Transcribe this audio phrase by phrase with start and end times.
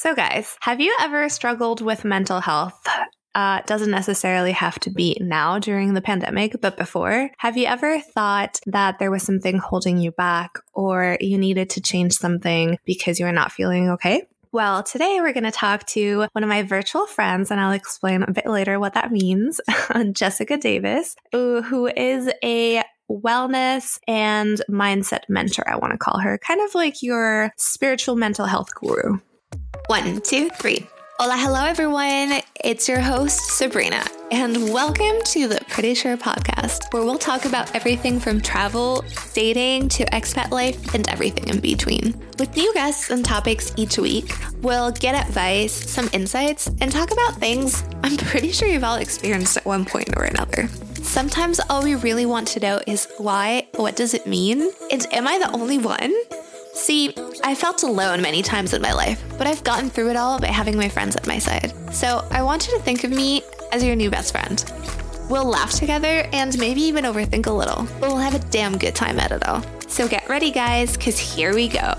[0.00, 2.86] So, guys, have you ever struggled with mental health?
[3.34, 7.30] Uh, doesn't necessarily have to be now during the pandemic, but before.
[7.38, 11.80] Have you ever thought that there was something holding you back or you needed to
[11.80, 14.22] change something because you were not feeling okay?
[14.52, 18.22] Well, today we're going to talk to one of my virtual friends, and I'll explain
[18.22, 19.60] a bit later what that means
[20.12, 26.60] Jessica Davis, who is a wellness and mindset mentor, I want to call her, kind
[26.60, 29.18] of like your spiritual mental health guru.
[29.88, 30.86] One, two, three.
[31.18, 32.42] Hola, hello, everyone.
[32.62, 37.74] It's your host, Sabrina, and welcome to the Pretty Sure podcast, where we'll talk about
[37.74, 39.02] everything from travel,
[39.32, 42.14] dating, to expat life, and everything in between.
[42.38, 44.30] With new guests and topics each week,
[44.60, 49.56] we'll get advice, some insights, and talk about things I'm pretty sure you've all experienced
[49.56, 50.68] at one point or another.
[51.02, 54.70] Sometimes all we really want to know is why, what does it mean?
[54.92, 56.12] And am I the only one?
[56.78, 60.38] See, I felt alone many times in my life, but I've gotten through it all
[60.38, 61.74] by having my friends at my side.
[61.92, 63.42] So I want you to think of me
[63.72, 64.64] as your new best friend.
[65.28, 68.94] We'll laugh together and maybe even overthink a little, but we'll have a damn good
[68.94, 69.62] time at it all.
[69.88, 71.94] So get ready, guys, because here we go.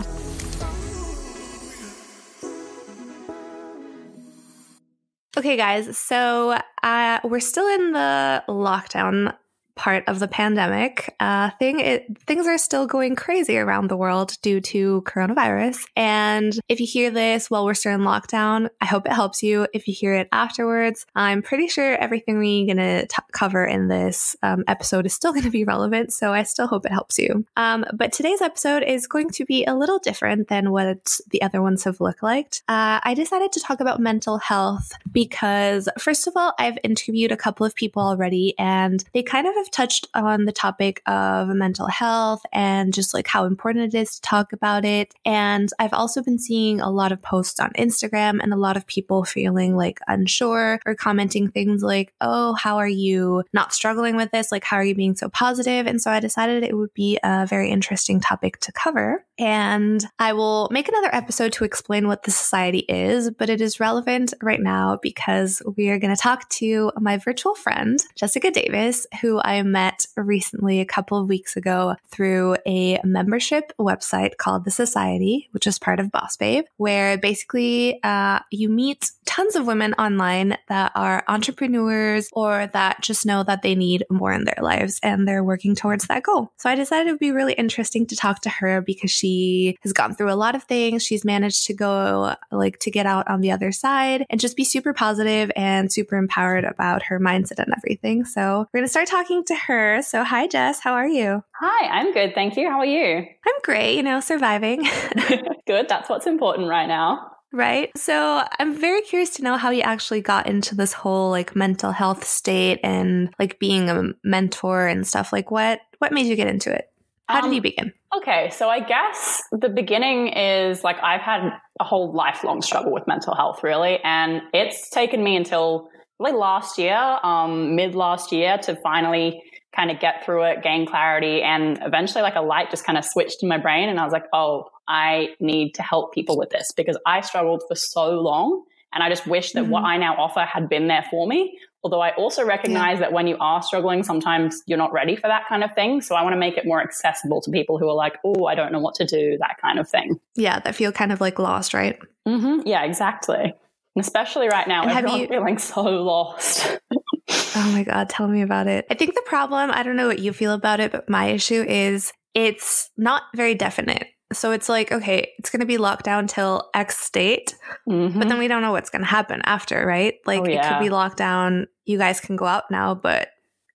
[5.37, 9.35] Okay, guys, so uh, we're still in the lockdown
[9.79, 14.37] part of the pandemic uh, thing, it, things are still going crazy around the world
[14.41, 15.85] due to coronavirus.
[15.95, 19.67] And if you hear this while we're still in lockdown, I hope it helps you.
[19.73, 24.35] If you hear it afterwards, I'm pretty sure everything we're going to cover in this
[24.43, 26.11] um, episode is still going to be relevant.
[26.11, 27.45] So I still hope it helps you.
[27.55, 31.61] Um, but today's episode is going to be a little different than what the other
[31.61, 32.57] ones have looked like.
[32.67, 37.37] Uh, I decided to talk about mental health because, first of all, I've interviewed a
[37.37, 41.87] couple of people already and they kind of have touched on the topic of mental
[41.87, 45.13] health and just like how important it is to talk about it.
[45.25, 48.87] And I've also been seeing a lot of posts on Instagram and a lot of
[48.87, 54.31] people feeling like unsure or commenting things like, oh, how are you not struggling with
[54.31, 54.51] this?
[54.51, 55.87] Like, how are you being so positive?
[55.87, 59.25] And so I decided it would be a very interesting topic to cover.
[59.39, 63.79] And I will make another episode to explain what the society is, but it is
[63.79, 69.07] relevant right now because we are going to talk to my virtual friend, Jessica Davis,
[69.21, 74.71] who I met recently a couple of weeks ago through a membership website called The
[74.71, 79.93] Society, which is part of Boss Babe, where basically uh, you meet tons of women
[79.93, 84.99] online that are entrepreneurs or that just know that they need more in their lives
[85.01, 86.51] and they're working towards that goal.
[86.57, 89.77] So I decided it would be really interesting to talk to her because she she
[89.81, 91.03] has gone through a lot of things.
[91.03, 94.63] She's managed to go, like, to get out on the other side and just be
[94.63, 98.25] super positive and super empowered about her mindset and everything.
[98.25, 100.01] So we're going to start talking to her.
[100.01, 100.79] So, hi, Jess.
[100.79, 101.43] How are you?
[101.59, 102.33] Hi, I'm good.
[102.33, 102.69] Thank you.
[102.69, 103.17] How are you?
[103.17, 104.83] I'm great, you know, surviving.
[105.67, 105.87] good.
[105.87, 107.31] That's what's important right now.
[107.51, 107.89] Right.
[107.97, 111.91] So I'm very curious to know how you actually got into this whole like mental
[111.91, 115.33] health state and like being a mentor and stuff.
[115.33, 116.91] Like what what made you get into it?
[117.29, 117.93] How um, did you begin?
[118.17, 123.05] Okay, so I guess the beginning is like I've had a whole lifelong struggle with
[123.05, 125.89] mental health, really, and it's taken me until
[126.19, 129.43] really last year, um, mid last year, to finally
[129.75, 133.05] kind of get through it, gain clarity, and eventually, like a light just kind of
[133.05, 136.49] switched in my brain, and I was like, oh, I need to help people with
[136.49, 138.63] this because I struggled for so long.
[138.91, 139.71] And I just wish that mm-hmm.
[139.71, 141.59] what I now offer had been there for me.
[141.83, 143.01] Although I also recognize yeah.
[143.01, 146.01] that when you are struggling, sometimes you're not ready for that kind of thing.
[146.01, 148.55] So I want to make it more accessible to people who are like, oh, I
[148.55, 150.19] don't know what to do, that kind of thing.
[150.35, 151.97] Yeah, that feel kind of like lost, right?
[152.27, 152.67] Mm-hmm.
[152.67, 153.53] Yeah, exactly.
[153.95, 156.79] And especially right now, and everyone's you- feeling so lost.
[157.55, 158.85] oh my God, tell me about it.
[158.89, 161.63] I think the problem, I don't know what you feel about it, but my issue
[161.67, 164.07] is it's not very definite.
[164.31, 167.55] So it's like, okay, it's going to be locked down till X date,
[167.87, 168.19] mm-hmm.
[168.19, 170.15] but then we don't know what's going to happen after, right?
[170.25, 170.67] Like oh, yeah.
[170.67, 171.67] it could be locked down.
[171.85, 173.29] You guys can go out now, but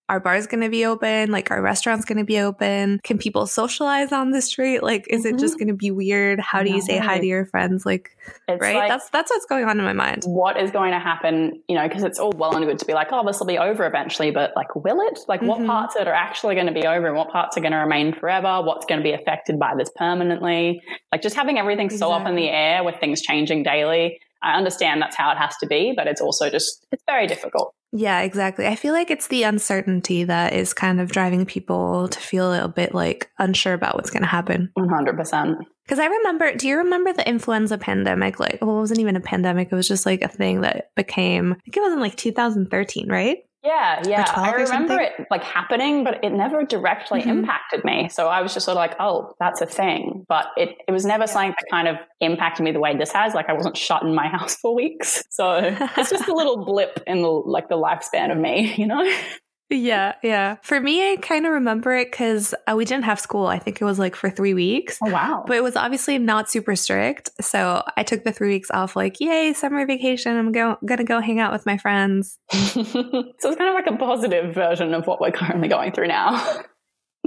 [0.09, 3.01] our bar's going to be open like our restaurant's going to be open.
[3.05, 4.83] Can people socialize on the street?
[4.83, 5.37] Like is mm-hmm.
[5.37, 5.65] it just mm-hmm.
[5.65, 6.41] going to be weird?
[6.41, 7.87] How do you say hi to your friends?
[7.87, 8.17] Like
[8.49, 8.77] it's right?
[8.77, 10.25] like, that's that's what's going on in my mind.
[10.25, 12.95] what is going to happen you know because it's all well and good to be
[12.95, 15.21] like oh this will be over eventually but like will it?
[15.29, 15.49] Like mm-hmm.
[15.49, 17.73] what parts of it are actually going to be over and what parts are going
[17.73, 18.63] to remain forever?
[18.63, 20.83] What's going to be affected by this permanently?
[21.13, 25.01] Like just having everything so up in the air with things changing daily I understand
[25.01, 27.75] that's how it has to be, but it's also just, it's very difficult.
[27.97, 28.67] Yeah, exactly.
[28.67, 32.51] I feel like it's the uncertainty that is kind of driving people to feel a
[32.51, 34.73] little bit like unsure about what's going to happen.
[34.77, 35.59] 100%.
[35.85, 38.41] Because I remember, do you remember the influenza pandemic?
[38.41, 39.69] Like, well, it wasn't even a pandemic.
[39.71, 43.09] It was just like a thing that became, I think it was in like 2013,
[43.09, 43.39] right?
[43.65, 44.31] Yeah, yeah.
[44.37, 47.31] I remember it like happening, but it never directly mm-hmm.
[47.31, 48.11] impacted me.
[48.11, 50.27] So I was just sort of like, oh, that's a thing.
[50.29, 53.33] But it, it was never something that kind of impacted me the way this has.
[53.33, 55.25] Like I wasn't shut in my house for weeks.
[55.31, 55.57] So
[55.97, 59.03] it's just a little blip in the like the lifespan of me, you know?
[59.71, 60.57] Yeah, yeah.
[60.63, 63.47] For me, I kind of remember it because uh, we didn't have school.
[63.47, 64.99] I think it was like for three weeks.
[65.03, 65.45] Oh, wow.
[65.47, 67.31] But it was obviously not super strict.
[67.41, 70.37] So I took the three weeks off, like, yay, summer vacation.
[70.37, 72.39] I'm go- going to go hang out with my friends.
[72.53, 76.61] so it's kind of like a positive version of what we're currently going through now.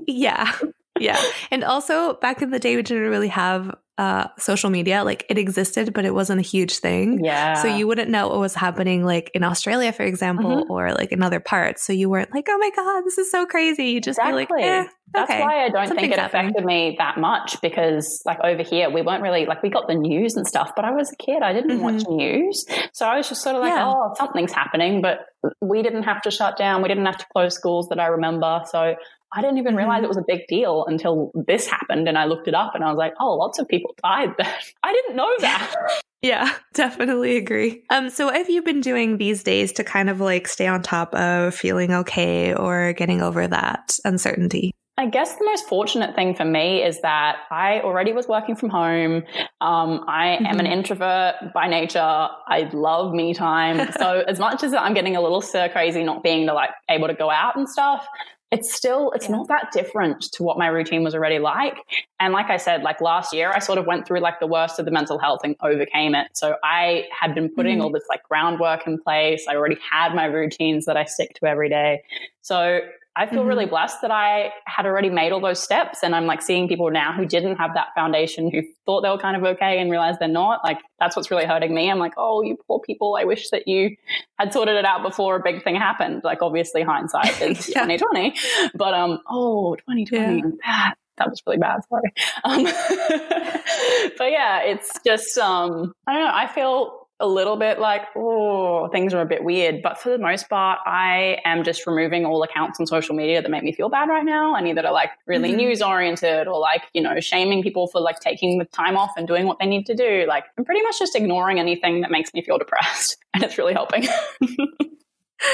[0.07, 0.53] yeah.
[0.99, 1.21] Yeah.
[1.51, 5.03] And also, back in the day, we didn't really have uh, social media.
[5.03, 7.23] Like it existed, but it wasn't a huge thing.
[7.23, 7.55] Yeah.
[7.55, 10.71] So you wouldn't know what was happening, like in Australia, for example, mm-hmm.
[10.71, 11.85] or like in other parts.
[11.85, 13.85] So you weren't like, oh my God, this is so crazy.
[13.85, 14.45] You just exactly.
[14.45, 16.49] be like, eh, That's why I don't think it happening.
[16.49, 19.95] affected me that much because, like, over here, we weren't really like, we got the
[19.95, 21.41] news and stuff, but I was a kid.
[21.41, 21.95] I didn't mm-hmm.
[21.95, 22.65] watch news.
[22.93, 23.87] So I was just sort of like, yeah.
[23.87, 25.01] oh, something's happening.
[25.01, 25.21] But
[25.61, 26.83] we didn't have to shut down.
[26.83, 28.61] We didn't have to close schools that I remember.
[28.65, 28.95] So
[29.33, 30.05] I didn't even realize mm-hmm.
[30.05, 32.07] it was a big deal until this happened.
[32.07, 34.53] And I looked it up and I was like, oh, lots of people died then.
[34.83, 35.75] I didn't know that.
[36.21, 37.83] yeah, definitely agree.
[37.89, 40.81] Um, so what have you been doing these days to kind of like stay on
[40.81, 44.71] top of feeling okay or getting over that uncertainty?
[44.99, 48.69] I guess the most fortunate thing for me is that I already was working from
[48.69, 49.25] home.
[49.61, 50.45] Um, I mm-hmm.
[50.47, 50.73] am an mm-hmm.
[50.73, 51.99] introvert by nature.
[51.99, 53.91] I love me time.
[53.99, 57.07] so as much as I'm getting a little stir crazy not being the, like able
[57.07, 58.07] to go out and stuff,
[58.51, 59.35] it's still it's yeah.
[59.35, 61.77] not that different to what my routine was already like
[62.19, 64.79] and like i said like last year i sort of went through like the worst
[64.79, 67.83] of the mental health and overcame it so i had been putting mm-hmm.
[67.83, 71.45] all this like groundwork in place i already had my routines that i stick to
[71.45, 72.01] every day
[72.41, 72.79] so
[73.17, 73.49] I feel mm-hmm.
[73.49, 76.03] really blessed that I had already made all those steps.
[76.03, 79.17] And I'm like seeing people now who didn't have that foundation, who thought they were
[79.17, 80.63] kind of okay and realized they're not.
[80.63, 81.89] Like, that's what's really hurting me.
[81.89, 83.17] I'm like, oh, you poor people.
[83.19, 83.95] I wish that you
[84.37, 86.21] had sorted it out before a big thing happened.
[86.23, 87.85] Like, obviously, hindsight is yeah.
[87.85, 88.35] 2020.
[88.75, 90.37] But, um, oh, 2020.
[90.37, 90.51] Yeah.
[90.63, 91.81] That, that was really bad.
[91.89, 92.13] Sorry.
[92.43, 92.63] Um,
[94.19, 96.31] but yeah, it's just, um, I don't know.
[96.31, 99.81] I feel a little bit like, oh, things are a bit weird.
[99.81, 103.49] But for the most part, I am just removing all accounts on social media that
[103.49, 104.55] make me feel bad right now.
[104.55, 105.57] Any that are like really mm-hmm.
[105.57, 109.27] news oriented or like, you know, shaming people for like taking the time off and
[109.27, 110.25] doing what they need to do.
[110.27, 113.17] Like, I'm pretty much just ignoring anything that makes me feel depressed.
[113.37, 114.03] And it's really helping.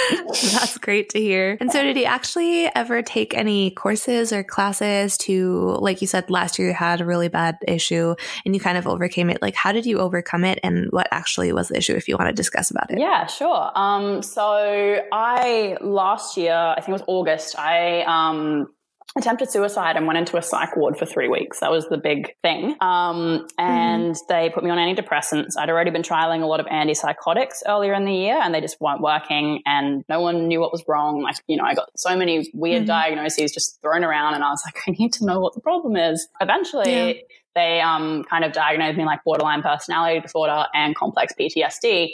[0.08, 1.58] That's great to hear.
[1.60, 6.30] And so, did he actually ever take any courses or classes to, like you said,
[6.30, 8.16] last year you had a really bad issue
[8.46, 9.42] and you kind of overcame it?
[9.42, 12.30] Like, how did you overcome it and what actually was the issue if you want
[12.30, 13.00] to discuss about it?
[13.00, 13.72] Yeah, sure.
[13.76, 18.70] Um, so, I last year, I think it was August, I um,
[19.18, 21.60] attempted suicide and went into a psych ward for three weeks.
[21.60, 22.76] That was the big thing.
[22.82, 24.28] Um, and mm.
[24.28, 25.52] they put me on antidepressants.
[25.58, 28.82] I'd already been trialing a lot of antipsychotics earlier in the year and they just
[28.82, 31.22] weren't working and no one knew what was wrong.
[31.22, 32.88] Like, you know, I got so many weird mm-hmm.
[32.88, 35.96] diagnoses just thrown around and I was like, I need to know what the problem
[35.96, 36.28] is.
[36.42, 37.22] Eventually, yeah.
[37.56, 42.10] They um, kind of diagnosed me like borderline personality disorder and complex PTSD,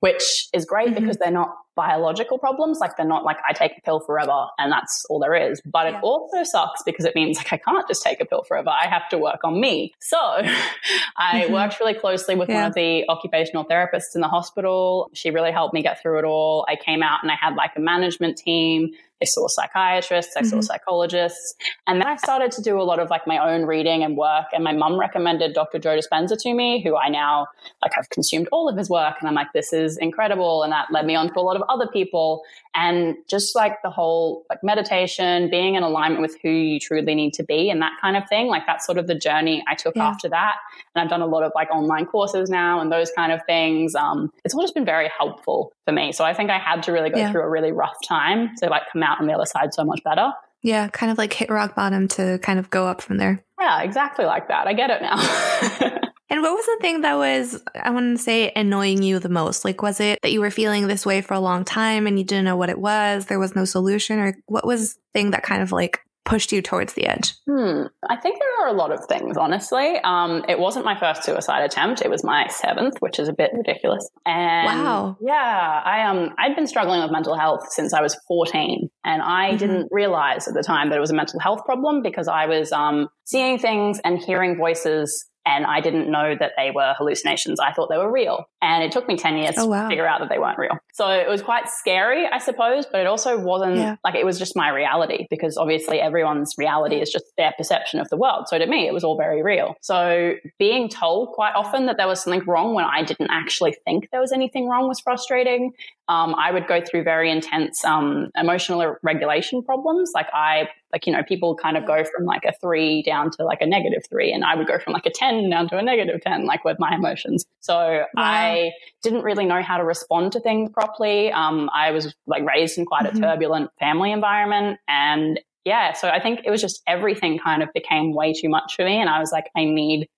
[0.00, 1.00] which is great mm-hmm.
[1.00, 2.80] because they're not biological problems.
[2.80, 5.62] Like they're not like I take a pill forever and that's all there is.
[5.64, 5.98] But yeah.
[5.98, 8.70] it also sucks because it means like I can't just take a pill forever.
[8.70, 9.94] I have to work on me.
[10.00, 10.16] So
[11.16, 11.52] I mm-hmm.
[11.52, 12.62] worked really closely with yeah.
[12.62, 15.08] one of the occupational therapists in the hospital.
[15.14, 16.66] She really helped me get through it all.
[16.68, 20.48] I came out and I had like a management team I saw psychiatrists, I mm-hmm.
[20.48, 21.54] saw psychologists.
[21.86, 24.46] And then I started to do a lot of like my own reading and work.
[24.52, 25.78] And my mum recommended Dr.
[25.78, 27.46] Joe Dispenza to me, who I now
[27.82, 29.16] like have consumed all of his work.
[29.20, 30.62] And I'm like, this is incredible.
[30.62, 32.42] And that led me on to a lot of other people.
[32.74, 37.32] And just like the whole like meditation, being in alignment with who you truly need
[37.34, 38.46] to be and that kind of thing.
[38.46, 40.06] Like that's sort of the journey I took yeah.
[40.06, 40.56] after that.
[40.94, 43.94] And I've done a lot of like online courses now and those kind of things.
[43.94, 46.12] Um, it's all just been very helpful for me.
[46.12, 47.32] So I think I had to really go yeah.
[47.32, 50.02] through a really rough time to like come out on the other side so much
[50.04, 50.32] better.
[50.62, 53.44] Yeah, kind of like hit rock bottom to kind of go up from there.
[53.60, 54.66] Yeah, exactly like that.
[54.66, 55.16] I get it now.
[56.30, 59.64] and what was the thing that was, I want to say, annoying you the most?
[59.64, 62.24] Like, was it that you were feeling this way for a long time and you
[62.24, 63.26] didn't know what it was?
[63.26, 64.18] There was no solution?
[64.18, 67.34] Or what was the thing that kind of like pushed you towards the edge?
[67.48, 67.84] Hmm.
[68.08, 69.96] I think there are a lot of things, honestly.
[70.04, 72.02] Um, it wasn't my first suicide attempt.
[72.02, 74.06] It was my seventh, which is a bit ridiculous.
[74.26, 75.16] And wow.
[75.20, 78.90] Yeah, I um I'd been struggling with mental health since I was 14.
[79.04, 79.56] And I mm-hmm.
[79.56, 82.72] didn't realize at the time that it was a mental health problem because I was
[82.72, 87.58] um, seeing things and hearing voices and I didn't know that they were hallucinations.
[87.58, 88.44] I thought they were real.
[88.60, 89.84] And it took me 10 years oh, wow.
[89.84, 90.78] to figure out that they weren't real.
[90.92, 93.96] So it was quite scary, I suppose, but it also wasn't yeah.
[94.04, 98.10] like it was just my reality because obviously everyone's reality is just their perception of
[98.10, 98.48] the world.
[98.48, 99.74] So to me, it was all very real.
[99.80, 104.10] So being told quite often that there was something wrong when I didn't actually think
[104.10, 105.72] there was anything wrong was frustrating.
[106.08, 110.12] Um, I would go through very intense um, emotional regulation problems.
[110.14, 113.44] Like I, like you know, people kind of go from like a three down to
[113.44, 115.82] like a negative three, and I would go from like a ten down to a
[115.82, 117.44] negative ten, like with my emotions.
[117.60, 118.06] So wow.
[118.16, 118.70] I
[119.02, 121.30] didn't really know how to respond to things properly.
[121.30, 123.18] Um, I was like raised in quite mm-hmm.
[123.18, 127.68] a turbulent family environment, and yeah, so I think it was just everything kind of
[127.74, 130.08] became way too much for me, and I was like, I need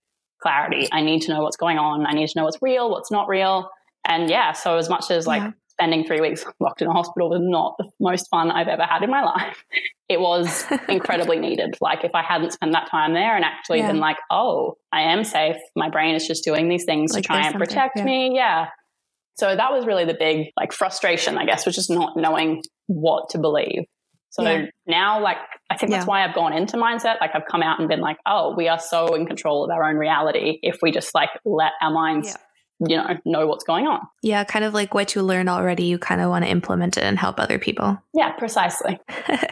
[0.40, 0.88] clarity.
[0.92, 2.06] I need to know what's going on.
[2.06, 3.68] I need to know what's real, what's not real.
[4.06, 7.30] And yeah, so as much as like yeah spending three weeks locked in a hospital
[7.30, 9.64] was not the most fun I've ever had in my life.
[10.08, 11.76] It was incredibly needed.
[11.80, 13.88] Like if I hadn't spent that time there and actually yeah.
[13.88, 15.56] been like, oh, I am safe.
[15.74, 18.04] My brain is just doing these things like to try and protect yeah.
[18.04, 18.32] me.
[18.34, 18.68] Yeah.
[19.36, 23.30] So that was really the big like frustration, I guess, was just not knowing what
[23.30, 23.84] to believe.
[24.30, 24.66] So yeah.
[24.86, 25.38] now, like,
[25.70, 27.20] I think that's why I've gone into mindset.
[27.20, 29.82] Like, I've come out and been like, oh, we are so in control of our
[29.82, 32.36] own reality if we just like let our minds
[32.86, 34.00] you know know what's going on.
[34.22, 37.04] Yeah kind of like what you learn already you kind of want to implement it
[37.04, 37.98] and help other people.
[38.14, 38.98] Yeah precisely.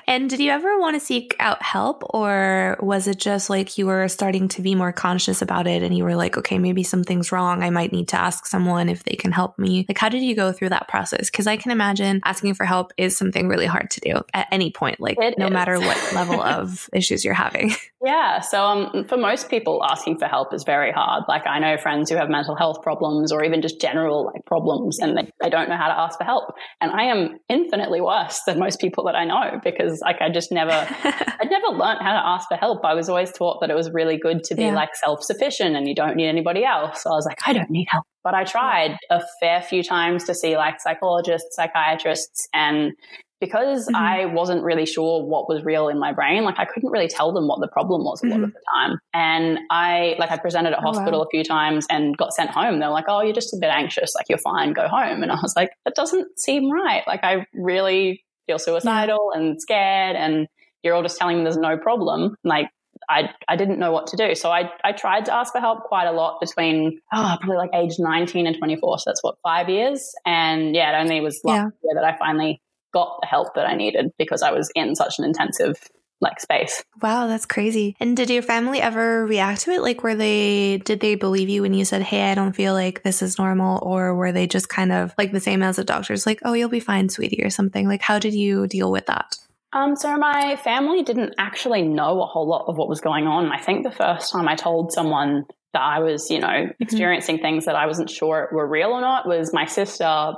[0.08, 3.84] And did you ever want to seek out help or was it just like you
[3.84, 7.30] were starting to be more conscious about it and you were like okay maybe something's
[7.30, 7.62] wrong.
[7.62, 9.84] I might need to ask someone if they can help me.
[9.86, 11.30] Like how did you go through that process?
[11.30, 14.70] Because i can imagine asking for help is something really hard to do at any
[14.70, 15.52] point like it no is.
[15.52, 17.74] matter what level of issues you're having
[18.08, 21.76] yeah so um, for most people asking for help is very hard like i know
[21.76, 25.50] friends who have mental health problems or even just general like problems and they, they
[25.50, 26.54] don't know how to ask for help.
[26.80, 30.50] And I am infinitely worse than most people that I know because like I just
[30.52, 30.72] never,
[31.04, 32.84] I'd never learned how to ask for help.
[32.84, 34.74] I was always taught that it was really good to be yeah.
[34.74, 37.02] like self-sufficient and you don't need anybody else.
[37.02, 38.04] So I was like, I don't need help.
[38.24, 42.92] But I tried a fair few times to see like psychologists, psychiatrists, and
[43.40, 43.96] because mm-hmm.
[43.96, 46.44] I wasn't really sure what was real in my brain.
[46.44, 48.44] Like I couldn't really tell them what the problem was a lot mm-hmm.
[48.44, 48.98] of the time.
[49.14, 51.26] And I like I presented at oh, hospital wow.
[51.26, 52.80] a few times and got sent home.
[52.80, 54.14] They're like, "Oh, you're just a bit anxious.
[54.14, 54.72] Like you're fine.
[54.72, 57.02] Go home." And I was like, "That doesn't seem right.
[57.06, 60.46] Like I really feel suicidal and scared and
[60.82, 62.68] you're all just telling me there's no problem." Like
[63.08, 64.34] I, I didn't know what to do.
[64.34, 67.70] So I, I tried to ask for help quite a lot between, oh, probably like
[67.74, 68.98] age 19 and 24.
[68.98, 70.12] So that's what, five years?
[70.26, 71.62] And yeah, it only was last yeah.
[71.84, 72.60] year that I finally
[72.92, 75.76] got the help that I needed because I was in such an intensive
[76.20, 76.82] like space.
[77.00, 77.94] Wow, that's crazy.
[78.00, 79.82] And did your family ever react to it?
[79.82, 83.02] Like were they did they believe you when you said, "Hey, I don't feel like
[83.02, 86.26] this is normal," or were they just kind of like the same as the doctors
[86.26, 87.86] like, "Oh, you'll be fine, sweetie," or something?
[87.86, 89.36] Like how did you deal with that?
[89.72, 93.52] Um, so my family didn't actually know a whole lot of what was going on.
[93.52, 96.82] I think the first time I told someone that I was, you know, mm-hmm.
[96.82, 100.32] experiencing things that I wasn't sure were real or not was my sister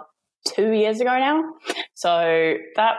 [0.49, 1.43] two years ago now.
[2.01, 2.95] So that,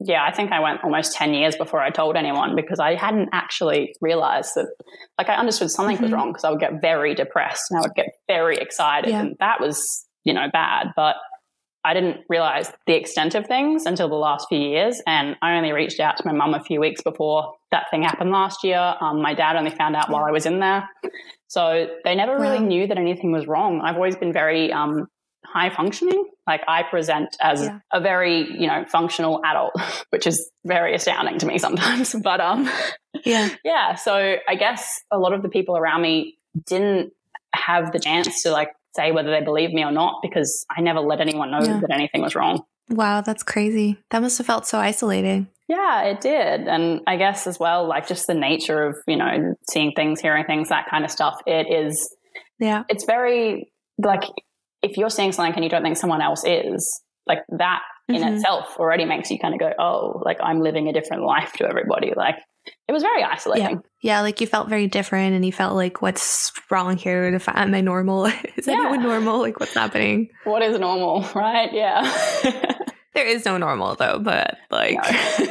[0.00, 3.28] yeah, I think I went almost 10 years before I told anyone because I hadn't
[3.32, 4.66] actually realized that,
[5.18, 6.04] like, I understood something mm-hmm.
[6.06, 9.10] was wrong because I would get very depressed and I would get very excited.
[9.10, 9.20] Yeah.
[9.20, 10.88] And that was, you know, bad.
[10.96, 11.14] But
[11.84, 15.00] I didn't realize the extent of things until the last few years.
[15.06, 18.32] And I only reached out to my mum a few weeks before that thing happened
[18.32, 18.96] last year.
[19.00, 20.88] Um, my dad only found out while I was in there.
[21.46, 22.42] So they never wow.
[22.42, 23.80] really knew that anything was wrong.
[23.80, 25.06] I've always been very um,
[25.44, 26.24] high functioning.
[26.46, 27.80] Like I present as yeah.
[27.92, 29.72] a very, you know, functional adult,
[30.10, 32.14] which is very astounding to me sometimes.
[32.22, 32.70] But um
[33.24, 33.48] yeah.
[33.64, 33.94] Yeah.
[33.94, 37.12] So I guess a lot of the people around me didn't
[37.54, 41.00] have the chance to like say whether they believe me or not because I never
[41.00, 41.80] let anyone know yeah.
[41.80, 42.64] that anything was wrong.
[42.88, 43.98] Wow, that's crazy.
[44.10, 45.48] That must have felt so isolating.
[45.68, 46.66] Yeah, it did.
[46.66, 50.44] And I guess as well, like just the nature of, you know, seeing things, hearing
[50.44, 52.12] things, that kind of stuff, it is,
[52.58, 54.22] yeah, it's very like
[54.82, 58.34] if you're seeing something and you don't think someone else is, like that in mm-hmm.
[58.34, 61.68] itself already makes you kind of go, oh, like I'm living a different life to
[61.68, 62.12] everybody.
[62.16, 62.36] Like
[62.88, 63.82] it was very isolating.
[64.02, 64.16] Yeah.
[64.16, 67.40] yeah, like you felt very different and you felt like, what's wrong here?
[67.46, 68.26] Am I normal?
[68.56, 68.74] is yeah.
[68.74, 69.38] anyone normal?
[69.38, 70.28] Like what's happening?
[70.44, 71.72] What is normal, right?
[71.72, 72.76] Yeah.
[73.12, 74.96] There is no normal though, but like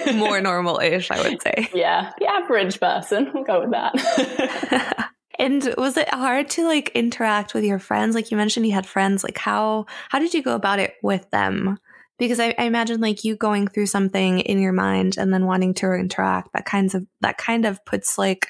[0.05, 0.13] no.
[0.13, 1.69] more normal ish, I would say.
[1.73, 3.29] Yeah, the average person.
[3.33, 5.08] We'll go with that.
[5.39, 8.13] And was it hard to like interact with your friends?
[8.13, 9.23] Like you mentioned you had friends.
[9.23, 11.79] Like how how did you go about it with them?
[12.19, 15.73] Because I, I imagine like you going through something in your mind and then wanting
[15.75, 18.47] to interact, that kinds of that kind of puts like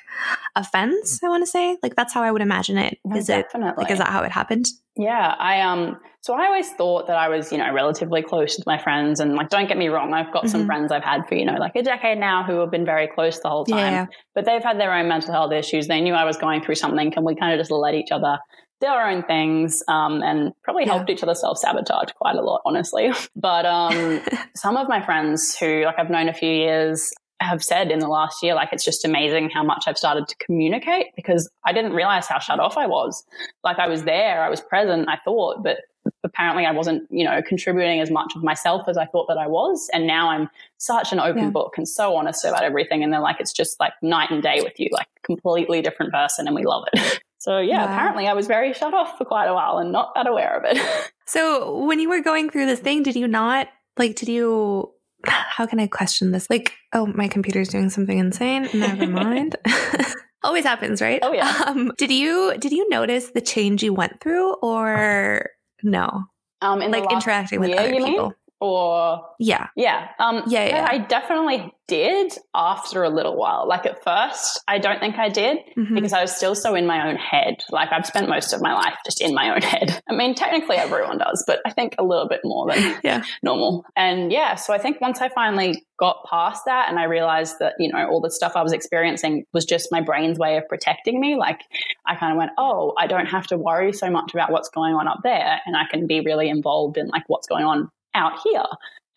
[0.55, 1.77] offense, I want to say.
[1.81, 2.97] Like that's how I would imagine it.
[3.15, 3.69] Is definitely.
[3.69, 4.67] it like is that how it happened?
[4.97, 8.65] Yeah, I um so I always thought that I was, you know, relatively close with
[8.65, 10.51] my friends and like don't get me wrong, I've got mm-hmm.
[10.51, 13.07] some friends I've had for, you know, like a decade now who have been very
[13.07, 13.93] close the whole time.
[13.93, 14.05] Yeah.
[14.35, 15.87] But they've had their own mental health issues.
[15.87, 18.39] They knew I was going through something and we kind of just let each other
[18.81, 20.93] do our own things um, and probably yeah.
[20.93, 23.11] helped each other self sabotage quite a lot, honestly.
[23.35, 24.21] But um,
[24.55, 27.09] some of my friends who like I've known a few years
[27.41, 30.35] have said in the last year, like it's just amazing how much I've started to
[30.45, 33.23] communicate because I didn't realize how shut off I was.
[33.63, 35.77] Like I was there, I was present, I thought, but
[36.23, 39.47] apparently I wasn't, you know, contributing as much of myself as I thought that I
[39.47, 39.89] was.
[39.93, 41.49] And now I'm such an open yeah.
[41.49, 43.03] book and so honest about everything.
[43.03, 46.45] And they're like, it's just like night and day with you, like completely different person.
[46.47, 47.21] And we love it.
[47.39, 47.93] so yeah, wow.
[47.93, 50.63] apparently I was very shut off for quite a while and not that aware of
[50.65, 51.11] it.
[51.25, 53.67] so when you were going through this thing, did you not
[53.97, 54.91] like, did you,
[55.25, 56.49] how can I question this?
[56.49, 58.69] Like, oh, my computer's doing something insane.
[58.73, 59.55] Never mind.
[60.43, 61.19] Always happens, right?
[61.21, 61.63] Oh yeah.
[61.65, 65.49] Um, did you did you notice the change you went through, or
[65.83, 66.23] no?
[66.61, 68.29] Um, in like interacting with other people.
[68.29, 68.33] Mean?
[68.59, 69.67] Or yeah.
[69.75, 73.67] Yeah um yeah, yeah, i definitely did after a little while.
[73.67, 75.95] Like at first i don't think i did mm-hmm.
[75.95, 77.63] because i was still so in my own head.
[77.71, 80.01] Like i've spent most of my life just in my own head.
[80.09, 83.23] I mean technically everyone does but i think a little bit more than yeah.
[83.43, 83.85] normal.
[83.95, 87.73] And yeah so i think once i finally got past that and i realized that
[87.77, 91.19] you know all the stuff i was experiencing was just my brain's way of protecting
[91.19, 91.59] me like
[92.07, 94.93] i kind of went oh i don't have to worry so much about what's going
[94.93, 98.39] on up there and i can be really involved in like what's going on out
[98.43, 98.63] here.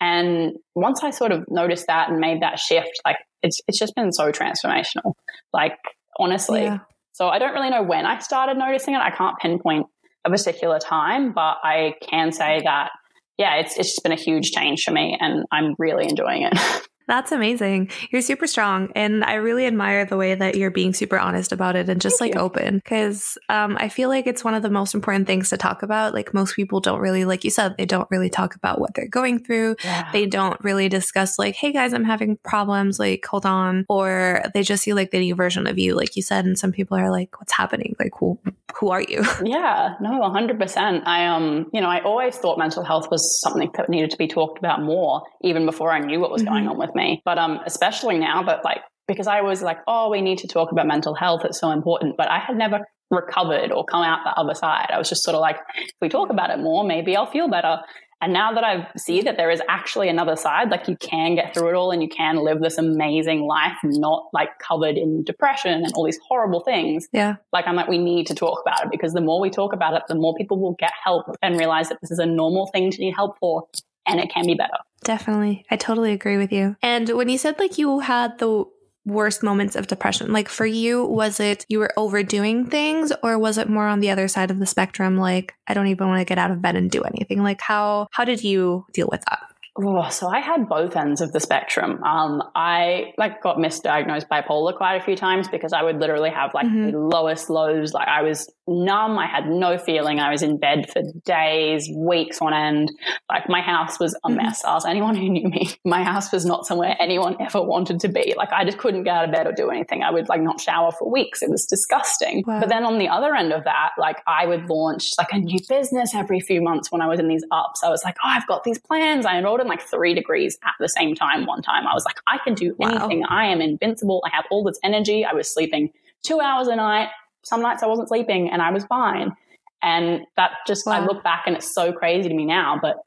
[0.01, 3.95] And once I sort of noticed that and made that shift, like it's it's just
[3.95, 5.13] been so transformational.
[5.53, 5.77] Like
[6.19, 6.63] honestly.
[6.63, 6.79] Yeah.
[7.13, 8.97] So I don't really know when I started noticing it.
[8.97, 9.85] I can't pinpoint
[10.25, 12.89] a particular time, but I can say that
[13.37, 16.53] yeah, it's it's just been a huge change for me and I'm really enjoying it.
[17.07, 17.89] That's amazing.
[18.11, 18.91] You're super strong.
[18.95, 22.19] And I really admire the way that you're being super honest about it and just
[22.19, 22.45] Thank like you.
[22.45, 22.81] open.
[22.85, 26.13] Cause um, I feel like it's one of the most important things to talk about.
[26.13, 29.07] Like most people don't really, like you said, they don't really talk about what they're
[29.07, 29.75] going through.
[29.83, 30.09] Yeah.
[30.11, 32.99] They don't really discuss, like, hey guys, I'm having problems.
[32.99, 33.85] Like, hold on.
[33.89, 36.45] Or they just see like the new version of you, like you said.
[36.45, 37.95] And some people are like, what's happening?
[37.99, 38.39] Like, who,
[38.75, 39.23] who are you?
[39.43, 41.05] Yeah, no, 100%.
[41.05, 44.27] I, um, you know, I always thought mental health was something that needed to be
[44.27, 46.53] talked about more, even before I knew what was mm-hmm.
[46.53, 47.21] going on with me.
[47.25, 50.71] But um, especially now that like because I was like, oh, we need to talk
[50.71, 51.41] about mental health.
[51.43, 52.15] It's so important.
[52.17, 52.81] But I had never
[53.11, 54.87] recovered or come out the other side.
[54.91, 57.49] I was just sort of like, if we talk about it more, maybe I'll feel
[57.49, 57.79] better.
[58.21, 61.53] And now that I see that there is actually another side, like you can get
[61.53, 65.73] through it all and you can live this amazing life, not like covered in depression
[65.73, 67.05] and all these horrible things.
[67.11, 67.35] Yeah.
[67.51, 69.93] Like I'm like, we need to talk about it because the more we talk about
[69.95, 72.91] it, the more people will get help and realize that this is a normal thing
[72.91, 73.67] to need help for
[74.07, 74.77] and it can be better.
[75.03, 75.65] Definitely.
[75.69, 76.75] I totally agree with you.
[76.81, 78.65] And when you said like you had the
[79.05, 83.57] worst moments of depression, like for you, was it you were overdoing things or was
[83.57, 85.17] it more on the other side of the spectrum?
[85.17, 87.43] Like, I don't even want to get out of bed and do anything.
[87.43, 89.52] Like how, how did you deal with that?
[89.75, 92.03] Oh, so I had both ends of the spectrum.
[92.03, 96.53] Um, I like got misdiagnosed bipolar quite a few times because I would literally have
[96.53, 96.91] like mm-hmm.
[96.91, 97.91] the lowest lows.
[97.91, 99.17] Like I was numb.
[99.17, 100.19] I had no feeling.
[100.19, 102.91] I was in bed for days, weeks on end.
[103.31, 104.37] Like my house was a mm-hmm.
[104.37, 104.61] mess.
[104.63, 105.71] Ask anyone who knew me.
[105.83, 108.35] My house was not somewhere anyone ever wanted to be.
[108.37, 110.03] Like I just couldn't get out of bed or do anything.
[110.03, 111.41] I would like not shower for weeks.
[111.41, 112.43] It was disgusting.
[112.45, 112.59] Wow.
[112.59, 115.59] But then on the other end of that, like I would launch like a new
[115.67, 117.81] business every few months when I was in these ups.
[117.83, 119.25] I was like, oh, I've got these plans.
[119.25, 121.87] I enrolled in like three degrees at the same time one time.
[121.87, 123.21] I was like, I can do anything.
[123.21, 123.27] Wow.
[123.29, 124.23] I am invincible.
[124.25, 125.25] I have all this energy.
[125.25, 125.91] I was sleeping
[126.23, 127.09] two hours a night
[127.43, 129.35] some nights I wasn't sleeping and I was fine.
[129.81, 130.93] And that just, wow.
[130.93, 132.97] I look back and it's so crazy to me now, but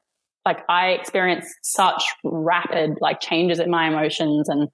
[0.45, 4.69] like I experienced such rapid like changes in my emotions and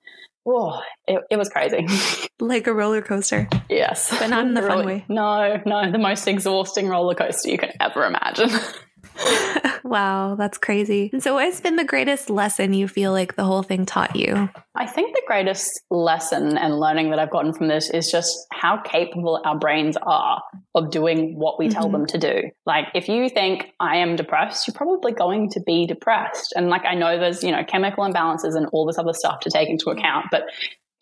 [0.45, 1.87] oh, it, it was crazy.
[2.41, 3.49] like a roller coaster.
[3.71, 4.15] Yes.
[4.19, 5.05] But not in the fun way.
[5.09, 8.51] No, no, the most exhausting roller coaster you can ever imagine.
[9.85, 11.11] wow, that's crazy.
[11.13, 14.17] And so, what has been the greatest lesson you feel like the whole thing taught
[14.17, 14.49] you?
[14.75, 18.79] I think the greatest lesson and learning that I've gotten from this is just how
[18.79, 20.43] capable our brains are
[20.75, 21.75] of doing what we mm-hmm.
[21.75, 22.51] tell them to do.
[22.67, 26.53] Like, if you think I am depressed, you're probably going to be depressed.
[26.57, 29.51] And like, I know there's, you know, chemical imbalances and all this other stuff to
[29.51, 30.45] take into account, but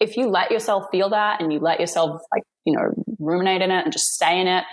[0.00, 3.70] if you let yourself feel that and you let yourself like, you know, ruminate in
[3.70, 4.64] it and just stay in it,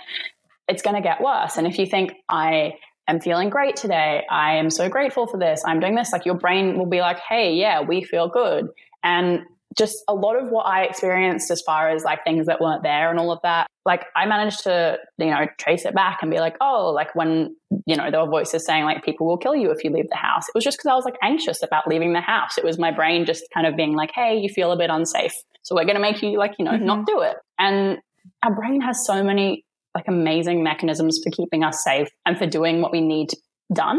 [0.68, 1.56] it's going to get worse.
[1.56, 2.74] And if you think I
[3.08, 4.24] am feeling great today.
[4.30, 5.62] I am so grateful for this.
[5.66, 6.12] I'm doing this.
[6.12, 8.68] Like your brain will be like, hey, yeah, we feel good.
[9.02, 9.42] And
[9.76, 13.10] just a lot of what I experienced as far as like things that weren't there
[13.10, 16.38] and all of that, like I managed to, you know, trace it back and be
[16.40, 17.54] like, oh, like when,
[17.86, 20.16] you know, there were voices saying like people will kill you if you leave the
[20.16, 20.48] house.
[20.48, 22.58] It was just because I was like anxious about leaving the house.
[22.58, 25.34] It was my brain just kind of being like, hey, you feel a bit unsafe.
[25.62, 26.86] So we're going to make you like, you know, mm-hmm.
[26.86, 27.36] not do it.
[27.58, 27.98] And
[28.42, 29.64] our brain has so many
[29.98, 33.30] like amazing mechanisms for keeping us safe and for doing what we need
[33.74, 33.98] done.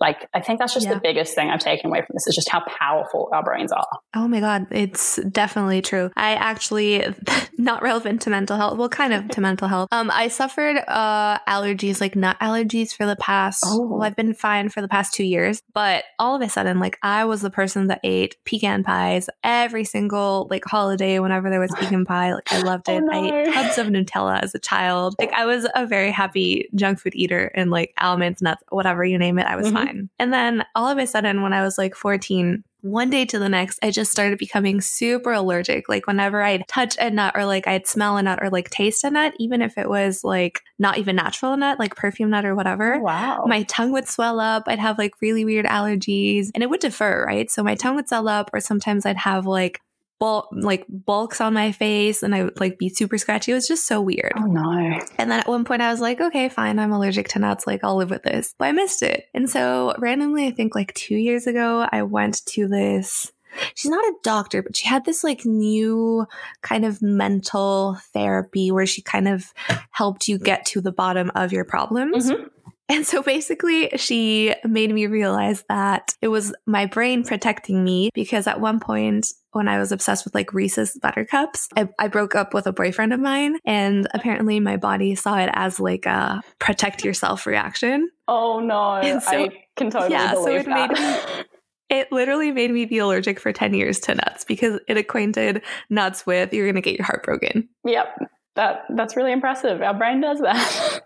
[0.00, 0.94] Like, I think that's just Yeah.
[0.94, 3.86] the biggest thing I've taken away from this is just how powerful our brains are.
[4.14, 6.10] Oh my God, it's definitely true.
[6.16, 7.04] I actually,
[7.58, 9.88] not relevant to mental health, well, kind of to mental health.
[9.90, 13.86] Um, I suffered uh, allergies, like nut allergies for the past, Oh.
[13.86, 15.62] well, I've been fine for the past two years.
[15.74, 19.84] But all of a sudden, like, I was the person that ate pecan pies every
[19.84, 22.34] single, like, holiday whenever there was pecan pie.
[22.34, 23.02] Like, I loved Oh, it.
[23.12, 23.36] I no.
[23.36, 25.16] ate tubs of Nutella as a child.
[25.18, 29.18] Like, I was a very happy junk food eater and, like, almonds, nuts, whatever you
[29.18, 29.72] name it, I was Mhm.
[29.72, 29.87] fine.
[30.18, 33.48] And then all of a sudden, when I was like 14, one day to the
[33.48, 35.88] next, I just started becoming super allergic.
[35.88, 39.02] Like whenever I'd touch a nut or like I'd smell a nut or like taste
[39.04, 42.54] a nut, even if it was like not even natural nut, like perfume nut or
[42.54, 43.44] whatever, Oh, wow.
[43.46, 44.64] my tongue would swell up.
[44.66, 47.50] I'd have like really weird allergies and it would defer, right?
[47.50, 49.80] So my tongue would swell up or sometimes I'd have like
[50.18, 53.52] bulk, like bulks on my face and I would like be super scratchy.
[53.52, 54.32] It was just so weird.
[54.36, 55.00] oh, no.
[55.18, 57.66] And then at one point I was like, okay, fine, I'm allergic to nuts.
[57.66, 58.54] Like, I'll live with this.
[58.58, 59.26] But I missed it.
[59.34, 63.32] And so randomly, I think like two years ago, I went to this.
[63.74, 66.26] She's not a doctor, but she had this like new
[66.62, 69.52] kind of mental therapy where she kind of
[69.90, 72.30] helped you get to the bottom of your problems.
[72.30, 72.50] Mhm.
[72.90, 78.46] And so basically, she made me realize that it was my brain protecting me because
[78.46, 82.54] at one point, when I was obsessed with like Reese's buttercups, I, I broke up
[82.54, 83.58] with a boyfriend of mine.
[83.66, 88.08] And apparently, my body saw it as like a protect yourself reaction.
[88.26, 89.02] Oh, no.
[89.20, 91.44] So- I can totally yeah, so believe it made me,
[91.90, 96.26] it literally made me be allergic for 10 years to nuts because it acquainted nuts
[96.26, 97.68] with you're going to get your heart broken.
[97.84, 98.18] yep.
[98.58, 99.80] That, that's really impressive.
[99.82, 101.00] Our brain does that.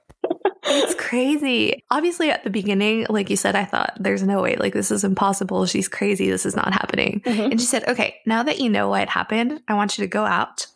[0.65, 1.85] It's crazy.
[1.91, 5.05] Obviously, at the beginning, like you said, I thought there's no way, like, this is
[5.05, 5.67] impossible.
[5.67, 6.31] She's crazy.
[6.31, 7.21] This is not happening.
[7.27, 7.51] Mhm.
[7.51, 10.09] And she said, okay, now that you know why it happened, I want you to
[10.09, 10.67] go out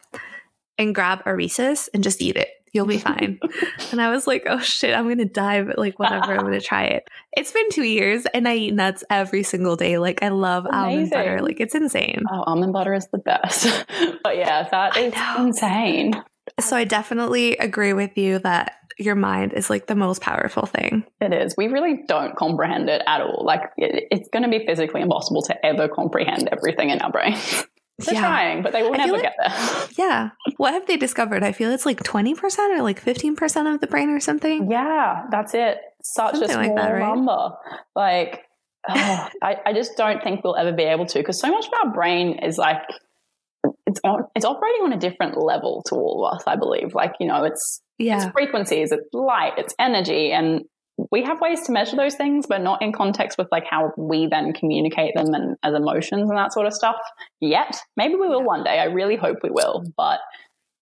[0.77, 2.51] and grab a Reese's and just eat it.
[2.75, 3.41] You'll be fine.
[3.91, 6.53] and I was like, oh shit, I'm going to die, but like, whatever, I'm going
[6.53, 7.09] to try it.
[7.35, 9.97] It's been two years and I eat nuts every single day.
[9.97, 11.41] Like, I love almond butter.
[11.41, 12.25] Like, it's insane.
[12.31, 13.87] Oh, almond butter is the best.
[14.23, 16.23] but yeah, that is insane.
[16.61, 21.05] So I definitely agree with you that your mind is like the most powerful thing.
[21.21, 21.55] It is.
[21.57, 23.45] We really don't comprehend it at all.
[23.45, 27.37] Like, it, it's going to be physically impossible to ever comprehend everything in our brain.
[27.99, 28.21] They're Yeah.
[28.21, 29.87] trying, but they will never like- get there.
[29.99, 30.31] Yeah.
[30.59, 31.43] What have they discovered?
[31.43, 32.35] I feel it's like 20%
[32.79, 34.71] or like 15% of the brain or something.
[34.71, 35.79] Yeah, that's it.
[36.03, 37.01] Such Something a like small that, right?
[37.15, 37.51] number.
[37.95, 38.43] Like,
[38.89, 41.73] oh, I, I just don't think we'll ever be able to because so much of
[41.85, 42.83] our brain is like,
[43.87, 46.95] it's on, it's operating on a different level to all of us, I believe.
[46.95, 48.17] Like, you know, it's Yeah.
[48.17, 50.63] it's frequencies, it's light, it's energy, and
[51.11, 54.27] we have ways to measure those things, but not in context with like how we
[54.27, 56.97] then communicate them and as emotions and that sort of stuff
[57.41, 57.77] yet.
[57.97, 58.79] Maybe we will one day.
[58.79, 60.21] I really hope we will, but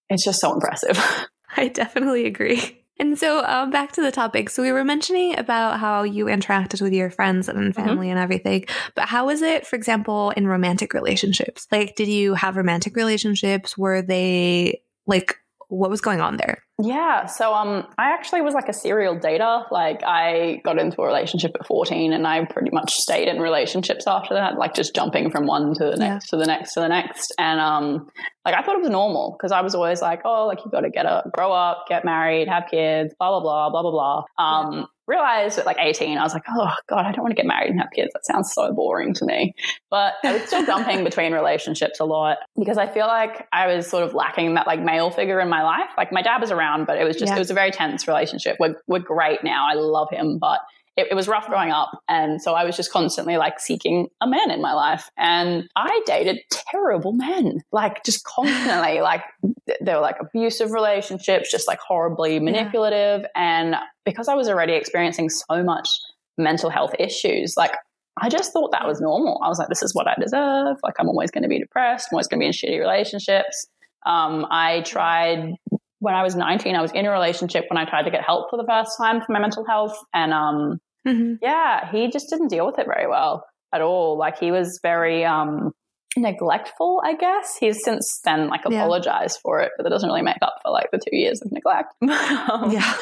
[0.09, 0.97] it's just so impressive.
[1.57, 2.84] I definitely agree.
[2.97, 4.49] And so, um, back to the topic.
[4.49, 8.65] So, we were mentioning about how you interacted with your friends and family and everything.
[8.95, 11.67] But how was it, for example, in romantic relationships?
[11.71, 13.77] Like, did you have romantic relationships?
[13.77, 15.37] Were they like,
[15.75, 16.57] what was going on there?
[16.81, 19.63] Yeah, so um, I actually was like a serial dater.
[19.71, 24.05] Like, I got into a relationship at fourteen, and I pretty much stayed in relationships
[24.07, 26.09] after that, like just jumping from one to the Yeah.
[26.09, 27.33] next to the next to the next.
[27.39, 28.07] And um,
[28.43, 30.81] like I thought it was normal because I was always like, oh, like you got
[30.81, 34.43] to get a grow up, get married, have kids, blah blah blah blah blah blah.
[34.45, 37.45] Um, realized at like eighteen, I was like, oh god, I don't want to get
[37.45, 38.11] married and have kids.
[38.13, 39.53] That sounds so boring to me.
[39.89, 43.87] But I was still jumping between relationships a lot because I feel like I was
[43.87, 45.89] sort of lacking that like male figure in my life.
[45.97, 47.35] Like my dad was around, but it was just Yeah.
[47.35, 48.57] it was a very tense relationship.
[48.59, 49.67] We're we're great now.
[49.69, 50.59] I love him, but
[50.97, 54.27] it, it was rough growing up, and so I was just constantly like seeking a
[54.27, 59.01] man in my life, and I dated terrible men, like just constantly.
[59.01, 59.21] like
[59.81, 65.29] they were like abusive relationships, just like horribly manipulative, and because I was already experiencing
[65.29, 65.89] so much
[66.37, 67.71] mental health issues, like
[68.21, 69.41] I just thought that was normal.
[69.43, 70.77] I was like, this is what I deserve.
[70.83, 72.07] Like, I'm always going to be depressed.
[72.09, 73.67] I'm always going to be in shitty relationships.
[74.05, 75.55] Um, I tried
[75.99, 78.49] when I was 19, I was in a relationship when I tried to get help
[78.49, 79.97] for the first time for my mental health.
[80.13, 81.39] And um, Mhm.
[81.41, 84.17] yeah, he just didn't deal with it very well at all.
[84.17, 85.71] Like, he was very um,
[86.17, 87.57] neglectful, I guess.
[87.59, 88.77] He's since then like Yeah.
[88.79, 91.51] apologized for it, but that doesn't really make up for like the two years of
[91.51, 91.93] neglect.
[92.01, 92.93] Um, Yeah.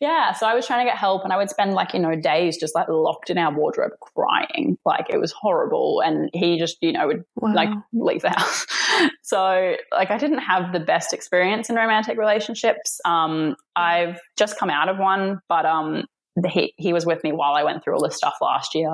[0.00, 0.32] yeah.
[0.32, 2.58] So I was trying to get help and I would spend like, you know, days
[2.58, 4.76] just like locked in our wardrobe crying.
[4.84, 6.02] Like it was horrible.
[6.04, 7.54] And he just, you know, would Wow.
[7.54, 8.66] like leave the house.
[9.22, 13.00] so like I didn't have the best experience in romantic relationships.
[13.06, 16.04] Um, I've just come out of one, but um,
[16.46, 18.90] he he was with me while I went through all this stuff last year.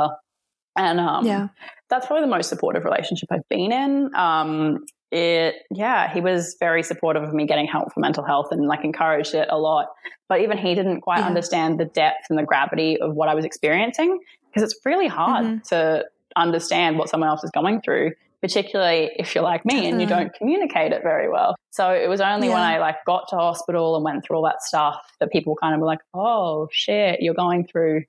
[0.77, 1.49] And um, yeah.
[1.89, 4.15] that's probably the most supportive relationship I've been in.
[4.15, 8.67] Um, it, yeah, he was very supportive of me getting help for mental health and
[8.67, 9.87] like encouraged it a lot.
[10.29, 11.29] But even he didn't quite yeah.
[11.29, 15.45] understand the depth and the gravity of what I was experiencing because it's really hard
[15.45, 15.59] mm-hmm.
[15.69, 16.05] to
[16.35, 18.13] understand what someone else is going through
[18.45, 20.19] particularly if you're like me and you mm-hmm.
[20.19, 21.57] don't communicate it very well.
[21.71, 22.53] So it was only yeah.
[22.53, 25.75] when I like got to hospital and went through all that stuff that people kind
[25.75, 28.03] of were like, "Oh shit, you're going through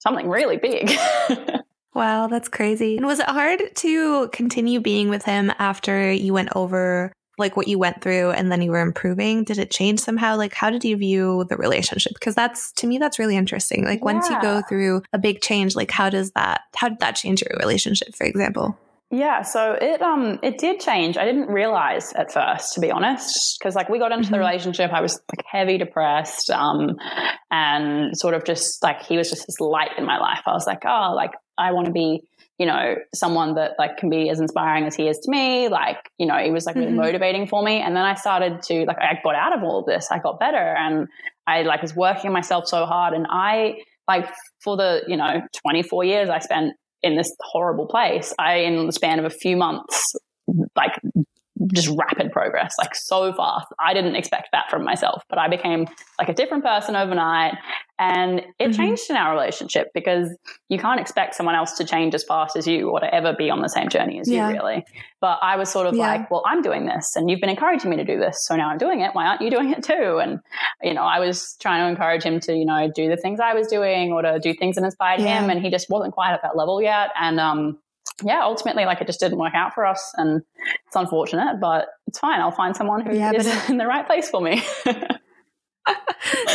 [0.00, 0.90] something really big."
[1.94, 2.96] wow, that's crazy.
[2.96, 7.68] And was it hard to continue being with him after you went over like what
[7.68, 9.44] you went through and then you were improving?
[9.44, 10.36] Did it change somehow?
[10.36, 12.14] Like how did you view the relationship?
[12.14, 13.84] Because that's to me that's really interesting.
[13.84, 14.04] Like yeah.
[14.04, 17.40] once you go through a big change, like how does that how did that change
[17.40, 18.76] your relationship, for example?
[19.10, 21.16] Yeah, so it um it did change.
[21.16, 24.32] I didn't realize at first, to be honest, because like we got into mm-hmm.
[24.32, 26.96] the relationship, I was like heavy depressed, um,
[27.52, 30.40] and sort of just like he was just this light in my life.
[30.46, 32.22] I was like, oh, like I want to be,
[32.58, 35.68] you know, someone that like can be as inspiring as he is to me.
[35.68, 36.96] Like, you know, he was like really mm-hmm.
[36.96, 37.80] motivating for me.
[37.80, 40.08] And then I started to like I got out of all of this.
[40.10, 41.06] I got better, and
[41.46, 43.76] I like was working myself so hard, and I
[44.08, 44.28] like
[44.64, 48.92] for the you know 24 years I spent in this horrible place, I, in the
[48.92, 50.14] span of a few months,
[50.76, 50.92] like
[51.72, 53.66] just rapid progress, like so fast.
[53.78, 55.86] I didn't expect that from myself, but I became
[56.18, 57.54] like a different person overnight.
[57.98, 58.72] And it mm-hmm.
[58.72, 60.28] changed in our relationship because
[60.68, 63.48] you can't expect someone else to change as fast as you or to ever be
[63.48, 64.48] on the same journey as yeah.
[64.48, 64.84] you, really.
[65.20, 66.06] But I was sort of yeah.
[66.06, 68.44] like, well, I'm doing this and you've been encouraging me to do this.
[68.44, 69.14] So now I'm doing it.
[69.14, 70.20] Why aren't you doing it too?
[70.22, 70.40] And,
[70.82, 73.54] you know, I was trying to encourage him to, you know, do the things I
[73.54, 75.42] was doing or to do things that inspired yeah.
[75.42, 75.48] him.
[75.48, 77.10] And he just wasn't quite at that level yet.
[77.18, 77.78] And, um,
[78.22, 80.42] yeah, ultimately, like it just didn't work out for us, and
[80.86, 82.40] it's unfortunate, but it's fine.
[82.40, 84.62] I'll find someone who yeah, is in the right place for me.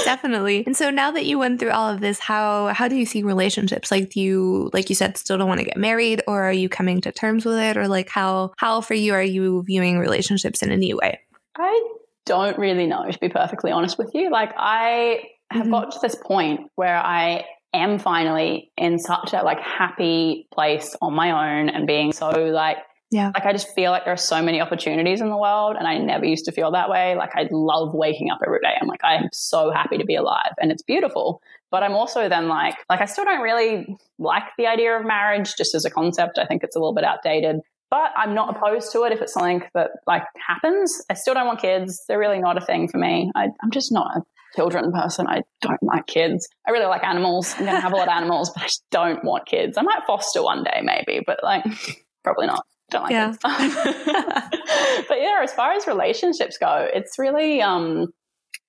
[0.03, 0.63] Definitely.
[0.65, 3.23] And so now that you went through all of this, how how do you see
[3.23, 3.91] relationships?
[3.91, 6.67] Like do you like you said still don't want to get married or are you
[6.67, 10.61] coming to terms with it or like how how for you are you viewing relationships
[10.61, 11.19] in a new way?
[11.55, 11.89] I
[12.25, 14.29] don't really know to be perfectly honest with you.
[14.29, 15.71] Like I have mm-hmm.
[15.71, 21.13] got to this point where I am finally in such a like happy place on
[21.13, 22.77] my own and being so like
[23.12, 23.31] yeah.
[23.34, 25.97] Like I just feel like there are so many opportunities in the world and I
[25.97, 27.15] never used to feel that way.
[27.15, 28.73] Like I love waking up every day.
[28.81, 31.41] I'm like, I am so happy to be alive and it's beautiful.
[31.71, 35.55] But I'm also then like, like I still don't really like the idea of marriage
[35.57, 36.38] just as a concept.
[36.38, 37.57] I think it's a little bit outdated.
[37.89, 41.03] But I'm not opposed to it if it's something that like happens.
[41.10, 42.05] I still don't want kids.
[42.07, 43.29] They're really not a thing for me.
[43.36, 44.21] I, I'm just not a
[44.55, 45.27] children person.
[45.27, 46.47] I don't like kids.
[46.67, 47.53] I really like animals.
[47.57, 49.77] I'm going to have a lot of animals, but I just don't want kids.
[49.77, 51.63] I might foster one day, maybe, but like
[52.23, 52.65] probably not.
[52.89, 53.33] Don't like yeah.
[53.41, 58.07] but yeah, as far as relationships go, it's really um,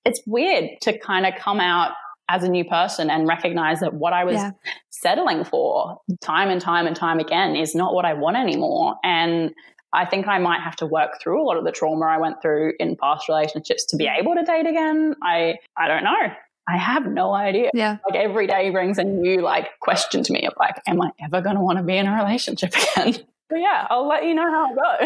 [0.05, 1.91] it's weird to kind of come out
[2.29, 4.51] as a new person and recognize that what I was yeah.
[4.89, 8.95] settling for time and time and time again is not what I want anymore.
[9.03, 9.51] And
[9.93, 12.41] I think I might have to work through a lot of the trauma I went
[12.41, 14.19] through in past relationships to be mm.
[14.19, 15.15] able to date again.
[15.21, 16.33] I I don't know.
[16.67, 17.69] I have no idea.
[17.73, 17.97] Yeah.
[18.09, 21.41] Like every day brings a new like question to me of like, am I ever
[21.41, 23.17] going to want to be in a relationship again?
[23.49, 25.05] But yeah, I'll let you know how it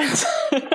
[0.51, 0.71] goes.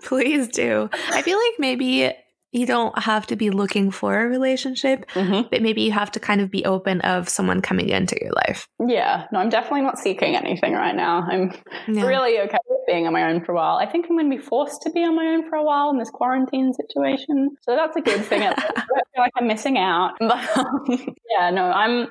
[0.02, 0.88] Please do.
[1.10, 2.12] I feel like maybe
[2.56, 5.48] you don't have to be looking for a relationship, mm-hmm.
[5.50, 8.66] but maybe you have to kind of be open of someone coming into your life.
[8.86, 11.26] Yeah, no, I'm definitely not seeking anything right now.
[11.28, 11.52] I'm
[11.86, 12.06] yeah.
[12.06, 13.76] really okay with being on my own for a while.
[13.76, 15.90] I think I'm going to be forced to be on my own for a while
[15.90, 18.42] in this quarantine situation, so that's a good thing.
[18.42, 18.84] I feel
[19.18, 22.08] like I'm missing out, but um, yeah, no, I'm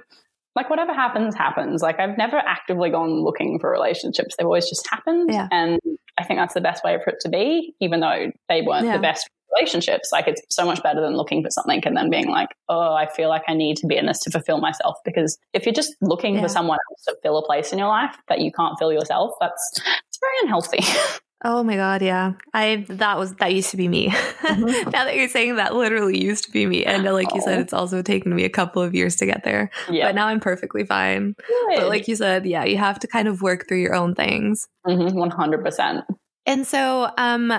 [0.56, 1.82] like whatever happens, happens.
[1.82, 5.48] Like I've never actively gone looking for relationships; they've always just happened, yeah.
[5.52, 5.80] and
[6.18, 8.96] I think that's the best way for it to be, even though they weren't yeah.
[8.96, 10.10] the best relationships.
[10.12, 13.08] Like it's so much better than looking for something and then being like, oh, I
[13.08, 14.98] feel like I need to be in this to fulfill myself.
[15.04, 16.42] Because if you're just looking yeah.
[16.42, 19.32] for someone else to fill a place in your life that you can't fill yourself,
[19.40, 20.80] that's it's very unhealthy.
[21.44, 22.34] Oh my god, yeah.
[22.56, 24.10] I that was that used to be me.
[24.10, 24.90] Mm-hmm.
[24.90, 26.84] now that you're saying that literally used to be me.
[26.84, 29.70] And like you said, it's also taken me a couple of years to get there.
[29.88, 30.08] Yeah.
[30.08, 31.36] But now I'm perfectly fine.
[31.48, 31.76] Good.
[31.76, 34.68] But like you said, yeah, you have to kind of work through your own things.
[34.88, 36.04] Mm-hmm, 100%.
[36.48, 37.54] And so, um,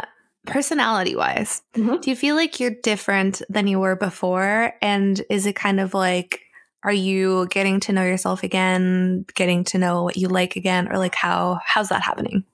[0.46, 1.96] personality wise, mm-hmm.
[2.00, 4.72] do you feel like you're different than you were before?
[4.80, 6.40] And is it kind of like,
[6.82, 10.98] are you getting to know yourself again, getting to know what you like again, or
[10.98, 12.44] like how how's that happening?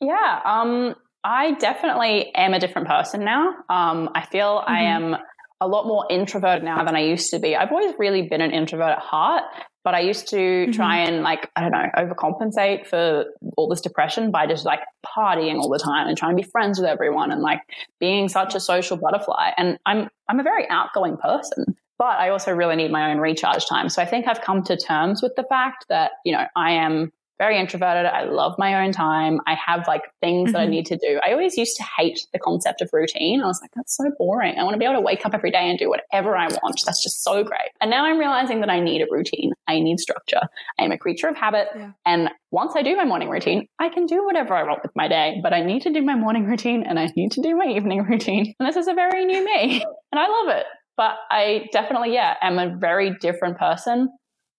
[0.00, 3.54] Yeah, um, I definitely am a different person now.
[3.68, 4.72] Um, I feel mm-hmm.
[4.72, 5.16] I am
[5.62, 7.54] a lot more introverted now than I used to be.
[7.54, 9.44] I've always really been an introvert at heart,
[9.84, 10.72] but I used to mm-hmm.
[10.72, 15.58] try and like, I don't know, overcompensate for all this depression by just like partying
[15.58, 17.60] all the time and trying to be friends with everyone and like
[18.00, 19.52] being such a social butterfly.
[19.56, 23.64] And I'm, I'm a very outgoing person, but I also really need my own recharge
[23.68, 23.88] time.
[23.88, 27.12] So I think I've come to terms with the fact that, you know, I am
[27.42, 28.06] very introverted.
[28.06, 29.40] I love my own time.
[29.48, 30.52] I have like things mm-hmm.
[30.52, 30.70] that I mm-hmm.
[30.70, 31.18] need to do.
[31.26, 33.42] I always used to hate the concept of routine.
[33.42, 34.60] I was like, that's so boring.
[34.60, 36.80] I want to be able to wake up every day and do whatever I want.
[36.86, 37.70] That's just so great.
[37.80, 39.50] And now I'm realizing that I need a routine.
[39.66, 40.42] I need structure.
[40.78, 41.66] I am a creature of habit.
[41.74, 41.90] Yeah.
[42.06, 45.08] And once I do my morning routine, I can do whatever I want with my
[45.08, 47.66] day, but I need to do my morning routine and I need to do my
[47.66, 48.54] evening routine.
[48.60, 50.66] And this is a very new me and I love it.
[50.96, 54.10] But I definitely, yeah, am a very different person.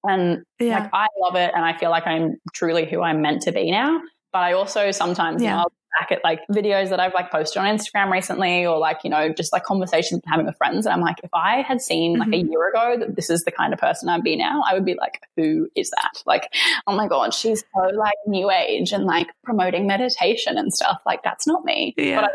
[0.04, 0.80] And yeah.
[0.80, 3.72] like I love it and I feel like I'm truly who I'm meant to be
[3.72, 4.02] now.
[4.32, 5.58] But I also sometimes yeah.
[5.58, 9.10] know, back at like videos that I've like posted on Instagram recently or like, you
[9.10, 10.86] know, just like conversations I'm having with friends.
[10.86, 12.48] And I'm like, if I had seen like mm-hmm.
[12.48, 14.86] a year ago that this is the kind of person I'd be now, I would
[14.86, 16.24] be like, who is that?
[16.26, 16.54] Like,
[16.88, 21.02] oh my God, she's so like new age and like promoting meditation and stuff.
[21.06, 21.94] Like, that's not me.
[21.98, 22.22] Yeah.
[22.22, 22.32] But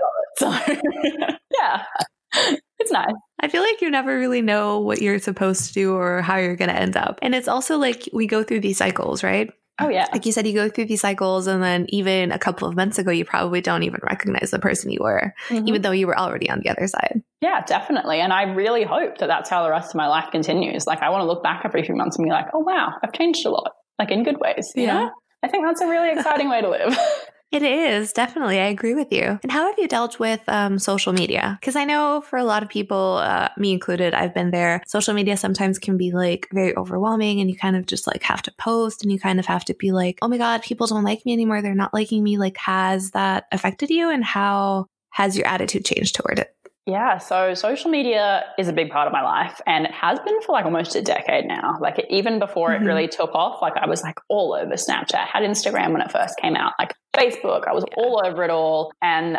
[0.46, 0.78] I love it.
[1.18, 1.84] So yeah.
[2.80, 3.12] It's nice.
[3.40, 6.54] I feel like you never really know what you're supposed to do or how you're
[6.54, 7.18] going to end up.
[7.22, 9.50] And it's also like we go through these cycles, right?
[9.80, 10.06] Oh, yeah.
[10.12, 12.98] Like you said, you go through these cycles, and then even a couple of months
[12.98, 15.68] ago, you probably don't even recognize the person you were, mm-hmm.
[15.68, 17.22] even though you were already on the other side.
[17.40, 18.20] Yeah, definitely.
[18.20, 20.86] And I really hope that that's how the rest of my life continues.
[20.86, 23.12] Like, I want to look back every few months and be like, oh, wow, I've
[23.12, 24.72] changed a lot, like in good ways.
[24.74, 24.94] yeah.
[24.94, 25.10] Know?
[25.44, 26.98] I think that's a really exciting way to live.
[27.50, 28.60] It is definitely.
[28.60, 29.38] I agree with you.
[29.42, 31.56] And how have you dealt with um, social media?
[31.60, 34.82] Because I know for a lot of people, uh, me included, I've been there.
[34.86, 38.42] Social media sometimes can be like very overwhelming, and you kind of just like have
[38.42, 41.04] to post, and you kind of have to be like, oh my god, people don't
[41.04, 41.62] like me anymore.
[41.62, 42.36] They're not liking me.
[42.36, 46.54] Like, has that affected you, and how has your attitude changed toward it?
[46.88, 50.40] Yeah, so social media is a big part of my life and it has been
[50.40, 51.76] for like almost a decade now.
[51.82, 52.82] Like even before mm-hmm.
[52.82, 56.00] it really took off, like I was like all over Snapchat, I had Instagram when
[56.00, 58.02] it first came out, like Facebook, I was yeah.
[58.02, 58.90] all over it all.
[59.02, 59.36] And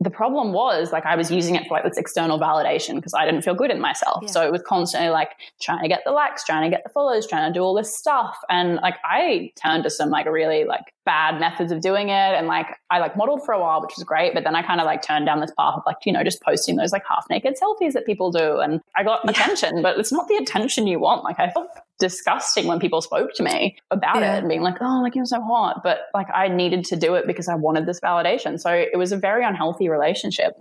[0.00, 3.24] the problem was like I was using it for like this external validation because I
[3.24, 4.24] didn't feel good in myself.
[4.24, 4.30] Yeah.
[4.30, 7.26] So it was constantly like trying to get the likes, trying to get the follows,
[7.26, 8.36] trying to do all this stuff.
[8.50, 12.12] And like I turned to some like really like bad methods of doing it.
[12.12, 14.34] And like I like modeled for a while, which was great.
[14.34, 16.42] But then I kind of like turned down this path of like, you know, just
[16.42, 18.58] posting those like half naked selfies that people do.
[18.58, 19.30] And I got yeah.
[19.30, 21.24] attention, but it's not the attention you want.
[21.24, 24.36] Like I felt disgusting when people spoke to me about yeah.
[24.36, 25.82] it and being like, oh, like you're so hot.
[25.82, 28.60] But like I needed to do it because I wanted this validation.
[28.60, 30.54] So it was a very unhealthy relationship.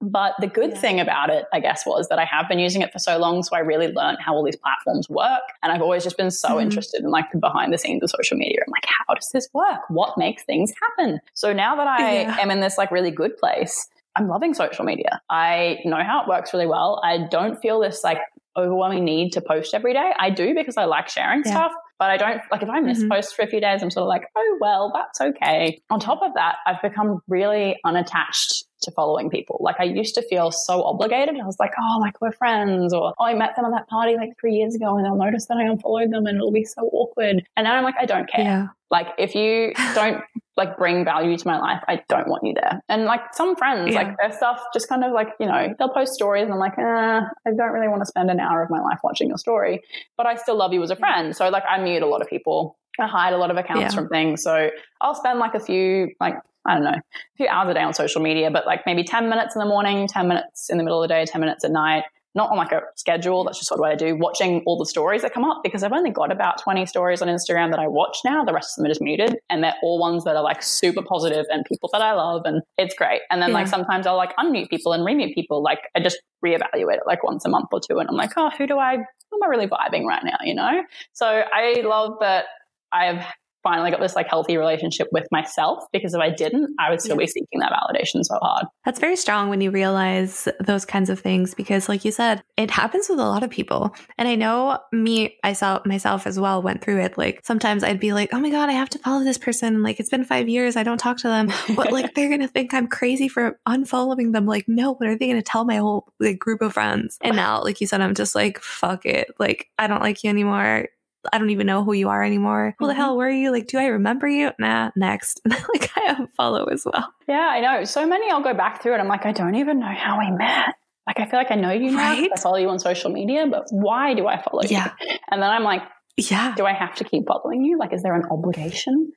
[0.00, 0.80] But the good yeah.
[0.80, 3.42] thing about it, I guess, was that I have been using it for so long.
[3.42, 5.42] So I really learned how all these platforms work.
[5.62, 6.60] And I've always just been so mm-hmm.
[6.60, 8.58] interested in like the behind the scenes of social media.
[8.66, 9.80] I'm like, how does this work?
[9.88, 11.20] What makes things happen?
[11.32, 12.38] So now that I yeah.
[12.38, 15.20] am in this like really good place, I'm loving social media.
[15.30, 17.00] I know how it works really well.
[17.02, 18.18] I don't feel this like
[18.56, 20.12] overwhelming need to post every day.
[20.18, 21.50] I do because I like sharing yeah.
[21.50, 23.12] stuff, but I don't like if I miss mm-hmm.
[23.12, 25.80] posts for a few days, I'm sort of like, oh well, that's okay.
[25.90, 29.58] On top of that, I've become really unattached to following people.
[29.60, 31.36] Like I used to feel so obligated.
[31.40, 34.16] I was like, oh, like we're friends, or oh, I met them at that party
[34.16, 36.82] like three years ago, and they'll notice that I unfollowed them, and it'll be so
[36.92, 37.44] awkward.
[37.56, 38.44] And now I'm like, I don't care.
[38.44, 38.66] Yeah.
[38.90, 40.22] Like if you don't
[40.56, 42.80] like bring value to my life, I don't want you there.
[42.88, 44.02] And like some friends, yeah.
[44.02, 46.78] like their stuff just kind of like, you know, they'll post stories and I'm like,
[46.78, 49.82] eh, I don't really want to spend an hour of my life watching your story,
[50.16, 51.34] but I still love you as a friend.
[51.34, 52.78] So like I mute a lot of people.
[53.00, 54.00] I hide a lot of accounts yeah.
[54.00, 54.42] from things.
[54.42, 57.82] So I'll spend like a few, like, I don't know, a few hours a day
[57.82, 60.84] on social media, but like maybe 10 minutes in the morning, 10 minutes in the
[60.84, 63.44] middle of the day, 10 minutes at night, not on like a schedule.
[63.44, 65.82] That's just sort of what I do, watching all the stories that come up because
[65.82, 68.44] I've only got about 20 stories on Instagram that I watch now.
[68.44, 71.02] The rest of them are just muted and they're all ones that are like super
[71.02, 73.20] positive and people that I love and it's great.
[73.30, 73.54] And then yeah.
[73.54, 75.62] like sometimes I'll like unmute people and remute people.
[75.62, 78.50] Like I just reevaluate it like once a month or two and I'm like, oh,
[78.58, 80.38] who do I, who am I really vibing right now?
[80.42, 80.82] You know?
[81.12, 82.46] So I love that
[82.92, 83.24] I've
[83.64, 87.16] finally got this like healthy relationship with myself because if I didn't, I would still
[87.16, 88.66] be seeking that validation so hard.
[88.84, 92.70] That's very strong when you realize those kinds of things because like you said, it
[92.70, 93.94] happens with a lot of people.
[94.18, 97.18] And I know me, I saw myself as well went through it.
[97.18, 99.82] Like sometimes I'd be like, oh my God, I have to follow this person.
[99.82, 100.76] Like it's been five years.
[100.76, 101.50] I don't talk to them.
[101.74, 104.46] But like they're going to think I'm crazy for unfollowing them.
[104.46, 107.18] Like, no, what are they going to tell my whole like group of friends?
[107.20, 109.34] And now, like you said, I'm just like, fuck it.
[109.38, 110.88] Like I don't like you anymore
[111.32, 112.74] I don't even know who you are anymore.
[112.78, 113.00] Who the mm-hmm.
[113.00, 113.52] hell were you?
[113.52, 114.50] Like, do I remember you?
[114.58, 115.40] Nah, next.
[115.48, 117.12] like, I unfollow as well.
[117.28, 117.84] Yeah, I know.
[117.84, 118.98] So many I'll go back through it.
[118.98, 120.74] I'm like, I don't even know how we met.
[121.06, 122.12] Like, I feel like I know you now.
[122.12, 122.30] Right?
[122.34, 124.92] I follow you on social media, but why do I follow yeah.
[125.00, 125.16] you?
[125.30, 125.82] And then I'm like,
[126.16, 126.54] yeah.
[126.56, 127.78] Do I have to keep following you?
[127.78, 129.12] Like, is there an obligation?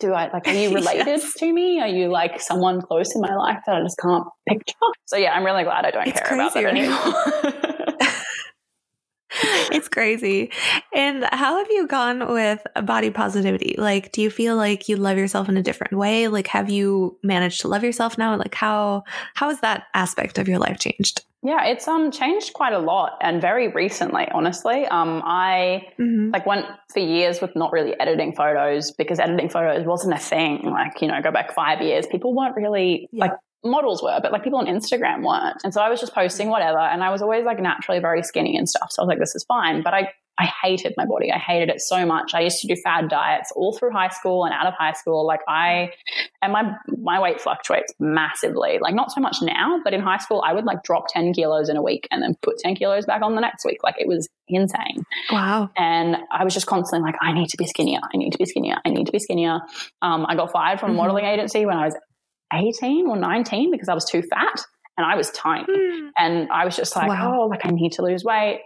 [0.00, 1.34] Do I like, are you related yes.
[1.34, 1.80] to me?
[1.80, 4.74] Are you like someone close in my life that I just can't picture?
[5.06, 6.96] So yeah, I'm really glad I don't it's care about that anymore.
[9.72, 10.50] it's crazy.
[10.94, 13.74] And how have you gone with body positivity?
[13.78, 16.28] Like, do you feel like you love yourself in a different way?
[16.28, 18.36] Like, have you managed to love yourself now?
[18.36, 21.24] Like, how how has that aspect of your life changed?
[21.42, 24.86] Yeah, it's um changed quite a lot and very recently, honestly.
[24.86, 26.30] Um I mm-hmm.
[26.32, 30.62] like went for years with not really editing photos because editing photos wasn't a thing.
[30.64, 33.26] Like, you know, go back 5 years, people weren't really yeah.
[33.26, 33.32] like
[33.64, 35.60] models were, but like people on Instagram weren't.
[35.64, 38.56] And so I was just posting whatever and I was always like naturally very skinny
[38.56, 38.92] and stuff.
[38.92, 41.32] So I was like this is fine, but I I hated my body.
[41.32, 42.32] I hated it so much.
[42.32, 45.26] I used to do fad diets all through high school and out of high school.
[45.26, 45.90] Like I,
[46.40, 48.78] and my, my weight fluctuates massively.
[48.80, 51.68] Like not so much now, but in high school, I would like drop 10 kilos
[51.68, 53.78] in a week and then put 10 kilos back on the next week.
[53.82, 55.04] Like it was insane.
[55.32, 55.70] Wow.
[55.76, 58.00] And I was just constantly like, I need to be skinnier.
[58.02, 58.76] I need to be skinnier.
[58.84, 59.58] I need to be skinnier.
[60.02, 60.98] Um, I got fired from a mm-hmm.
[60.98, 61.96] modeling agency when I was
[62.52, 64.64] 18 or 19 because I was too fat
[64.96, 65.64] and I was tiny.
[65.64, 66.10] Mm.
[66.18, 67.42] And I was just like, wow.
[67.42, 68.62] oh, like I need to lose weight.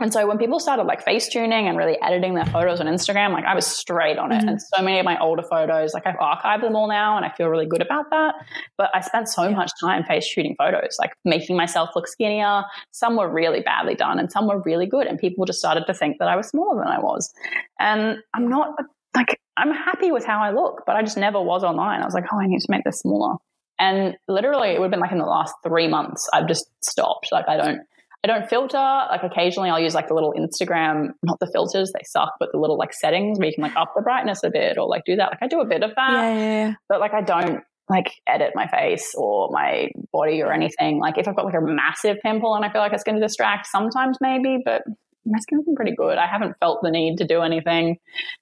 [0.00, 3.32] And so when people started like face tuning and really editing their photos on Instagram,
[3.32, 4.38] like I was straight on it.
[4.38, 4.48] Mm-hmm.
[4.48, 7.30] And so many of my older photos, like I've archived them all now and I
[7.30, 8.34] feel really good about that.
[8.78, 9.56] But I spent so yeah.
[9.56, 12.62] much time face tuning photos, like making myself look skinnier.
[12.92, 15.06] Some were really badly done and some were really good.
[15.06, 17.30] And people just started to think that I was smaller than I was.
[17.78, 18.74] And I'm not
[19.14, 22.02] like, I'm happy with how I look, but I just never was online.
[22.02, 23.36] I was like, oh, I need to make this smaller.
[23.78, 27.28] And literally, it would have been like in the last three months, I've just stopped.
[27.32, 27.80] Like, I don't
[28.22, 28.76] I don't filter.
[28.76, 32.58] Like occasionally I'll use like the little Instagram, not the filters, they suck, but the
[32.58, 35.16] little like settings where you can like up the brightness a bit or like do
[35.16, 35.30] that.
[35.30, 36.12] Like I do a bit of that.
[36.12, 36.74] Yeah, yeah, yeah.
[36.88, 41.00] But like I don't like edit my face or my body or anything.
[41.00, 43.26] Like if I've got like a massive pimple and I feel like it's going to
[43.26, 44.82] distract, sometimes maybe, but
[45.24, 46.18] my skin's been pretty good.
[46.18, 47.98] I haven't felt the need to do anything.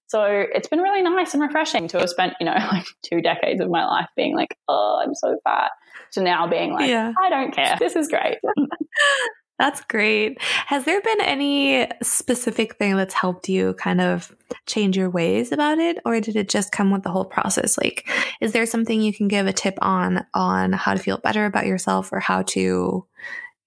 [0.06, 3.60] So it's been really nice and refreshing to have spent, you know, like two decades
[3.60, 5.70] of my life being like, oh, I'm so fat,
[6.12, 7.12] to now being like, yeah.
[7.20, 7.76] I don't care.
[7.78, 8.38] This is great.
[9.58, 10.40] That's great.
[10.40, 14.32] Has there been any specific thing that's helped you kind of
[14.66, 17.76] change your ways about it or did it just come with the whole process?
[17.76, 18.08] Like
[18.40, 21.66] is there something you can give a tip on on how to feel better about
[21.66, 23.04] yourself or how to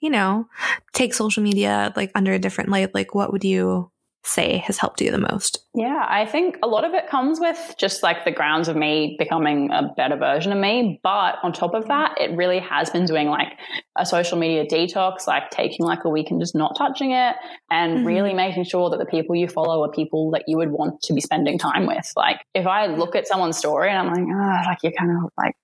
[0.02, 0.47] you know,
[0.93, 2.93] take social media like under a different light?
[2.93, 3.91] Like what would you
[4.24, 5.66] say has helped you the most?
[5.74, 9.16] Yeah, I think a lot of it comes with just like the grounds of me
[9.18, 10.99] becoming a better version of me.
[11.02, 13.54] But on top of that, it really has been doing like
[13.97, 17.36] a social media detox, like taking like a week and just not touching it
[17.70, 18.08] and mm-hmm.
[18.08, 21.14] really making sure that the people you follow are people that you would want to
[21.14, 22.12] be spending time with.
[22.16, 25.32] Like if I look at someone's story and I'm like, oh, like you're kind of
[25.38, 25.56] like,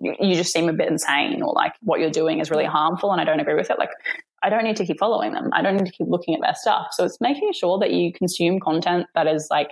[0.00, 3.20] you just seem a bit insane or like what you're doing is really harmful and
[3.20, 3.78] I don't agree with it.
[3.78, 3.90] Like
[4.42, 5.50] I don't need to keep following them.
[5.52, 6.88] I don't need to keep looking at their stuff.
[6.92, 9.70] So it's making sure that you consume content that is like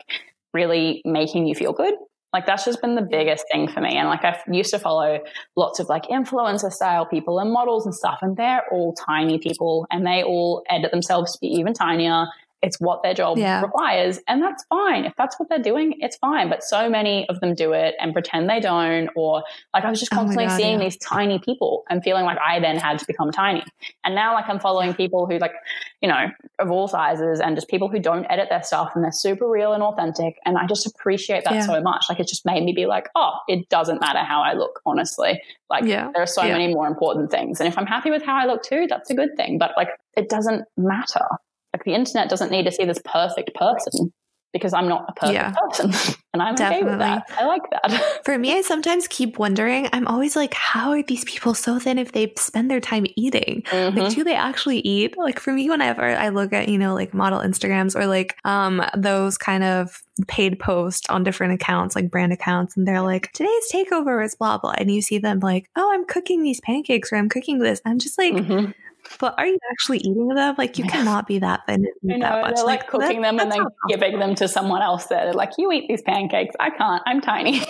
[0.53, 1.95] really making you feel good.
[2.33, 3.97] Like that's just been the biggest thing for me.
[3.97, 5.18] And like I used to follow
[5.57, 9.87] lots of like influencer style people and models and stuff, and they're all tiny people
[9.91, 12.26] and they all edit themselves to be even tinier
[12.63, 13.63] it's what their job yeah.
[13.63, 14.19] requires.
[14.27, 15.05] And that's fine.
[15.05, 16.49] If that's what they're doing, it's fine.
[16.49, 19.09] But so many of them do it and pretend they don't.
[19.15, 20.85] Or like I was just oh constantly oh God, seeing yeah.
[20.85, 23.63] these tiny people and feeling like I then had to become tiny.
[24.05, 25.55] And now like I'm following people who like,
[26.03, 26.27] you know,
[26.59, 29.73] of all sizes and just people who don't edit their stuff and they're super real
[29.73, 30.39] and authentic.
[30.45, 31.67] And I just appreciate that yeah.
[31.67, 32.07] so much.
[32.09, 35.41] Like it just made me be like, oh, it doesn't matter how I look, honestly.
[35.71, 37.61] Like there are so many more important things.
[37.61, 39.59] And if I'm happy with how I look too, that's a good thing.
[39.59, 41.27] But like it doesn't matter.
[41.75, 44.12] Like the internet doesn't need to see this perfect person
[44.53, 45.93] because I'm not a perfect yeah, person.
[46.33, 46.89] and I'm definitely.
[46.89, 47.25] okay with that.
[47.39, 48.21] I like that.
[48.25, 51.99] For me, I sometimes keep wondering, I'm always like, how are these people so thin
[51.99, 53.62] if they spend their time eating?
[53.66, 53.99] Mm-hmm.
[53.99, 55.16] Like, do they actually eat?
[55.19, 58.83] Like for me, whenever I look at, you know, like model Instagrams or like um
[58.97, 63.71] those kind of paid posts on different accounts, like brand accounts, and they're like, today's
[63.73, 64.75] takeover is blah blah.
[64.79, 67.81] And you see them like, oh, I'm cooking these pancakes or I'm cooking this.
[67.85, 68.71] I'm just like, mm-hmm
[69.19, 70.55] but are you actually eating them?
[70.59, 72.57] Like you cannot be that thin and eat that much.
[72.57, 75.07] They're like, like cooking that, them and then giving them to someone else.
[75.07, 76.55] That like, you eat these pancakes.
[76.61, 77.03] I can't.
[77.07, 77.63] I'm tiny.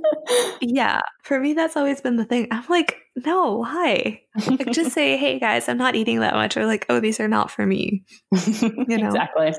[0.60, 2.48] yeah, for me, that's always been the thing.
[2.50, 4.22] I'm like, no, why?
[4.46, 7.28] Like, just say, hey guys, I'm not eating that much, or like, oh, these are
[7.28, 8.04] not for me.
[8.32, 9.54] You know exactly.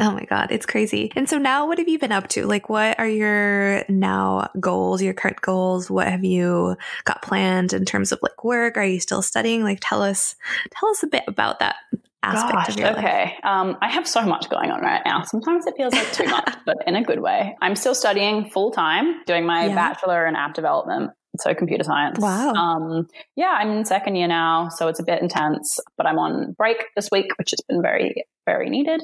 [0.00, 1.12] Oh my God, it's crazy.
[1.16, 2.46] And so now what have you been up to?
[2.46, 5.90] Like, what are your now goals, your current goals?
[5.90, 8.76] What have you got planned in terms of like work?
[8.76, 9.62] Are you still studying?
[9.62, 10.36] Like, tell us,
[10.70, 11.76] tell us a bit about that
[12.22, 13.36] aspect Gosh, of your okay.
[13.42, 15.22] Um, I have so much going on right now.
[15.22, 17.56] Sometimes it feels like too much, but in a good way.
[17.60, 19.74] I'm still studying full time, doing my yeah.
[19.74, 22.18] bachelor in app development so computer science.
[22.18, 22.52] Wow.
[22.52, 26.52] Um, yeah, I'm in second year now, so it's a bit intense, but I'm on
[26.52, 29.00] break this week, which has been very, very needed.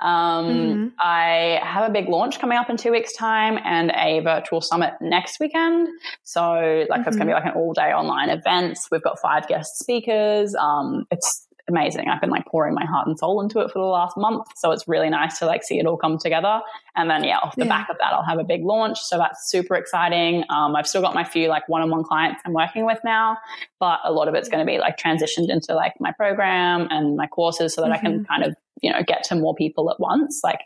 [0.00, 0.86] Um, mm-hmm.
[1.00, 4.94] I have a big launch coming up in two weeks' time and a virtual summit
[5.00, 5.88] next weekend.
[6.24, 7.08] So, like, mm-hmm.
[7.08, 8.78] it's going to be like an all day online event.
[8.90, 10.54] We've got five guest speakers.
[10.54, 12.08] Um, it's amazing.
[12.08, 14.46] I've been like pouring my heart and soul into it for the last month.
[14.56, 16.60] So it's really nice to like see it all come together.
[16.96, 17.68] And then, yeah, off the yeah.
[17.68, 18.98] back of that, I'll have a big launch.
[19.00, 20.44] So that's super exciting.
[20.50, 23.38] Um, I've still got my few like one on one clients I'm working with now,
[23.78, 27.16] but a lot of it's going to be like transitioned into like my program and
[27.16, 27.94] my courses so that mm-hmm.
[27.94, 28.24] I can mm-hmm.
[28.24, 30.40] kind of, you know, get to more people at once.
[30.42, 30.60] Like,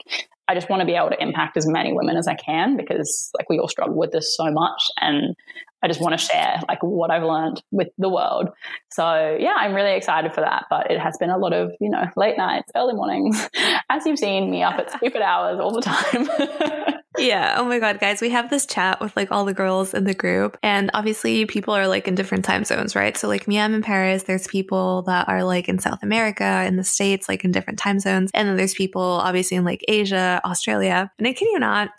[0.49, 3.31] I just want to be able to impact as many women as I can because
[3.39, 5.37] like we all struggle with this so much and
[5.83, 8.51] I just want to share like what I've learned with the world.
[8.91, 10.67] So yeah, I'm really excited for that.
[10.71, 13.49] But it has been a lot of, you know, late nights, early mornings,
[13.91, 16.95] as you've seen me up at stupid hours all the time.
[17.19, 17.57] yeah.
[17.59, 20.15] Oh my God, guys, we have this chat with like all the girls in the
[20.15, 20.57] group.
[20.63, 23.17] And obviously people are like in different time zones, right?
[23.17, 24.23] So like me, I'm in Paris.
[24.23, 28.01] There's people that are like in South America, in the States, like in different time
[28.01, 28.31] zones.
[28.33, 31.11] And then there's people obviously in like Asia, Australia.
[31.19, 31.91] And I kid you not,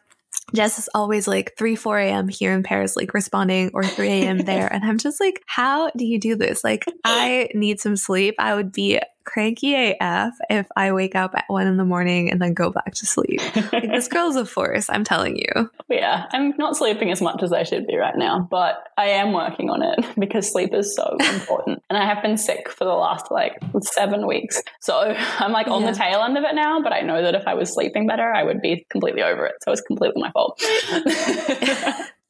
[0.54, 2.28] Jess is always like 3, 4 a.m.
[2.28, 4.40] here in Paris, like responding, or 3 a.m.
[4.40, 4.68] there.
[4.74, 6.64] And I'm just like, how do you do this?
[6.64, 8.36] Like, I need some sleep.
[8.40, 12.42] I would be cranky AF if I wake up at one in the morning and
[12.42, 13.42] then go back to sleep.
[13.72, 15.70] like, this girl's a force, I'm telling you.
[15.90, 19.34] Yeah, I'm not sleeping as much as I should be right now, but I am
[19.34, 21.82] working on it because sleep is so important.
[21.90, 24.62] and I have been sick for the last like seven weeks.
[24.82, 25.92] So I'm like on yeah.
[25.92, 28.34] the tail end of it now, but I know that if I was sleeping better,
[28.34, 29.56] I would be completely over it.
[29.64, 30.62] So it's completely my fault.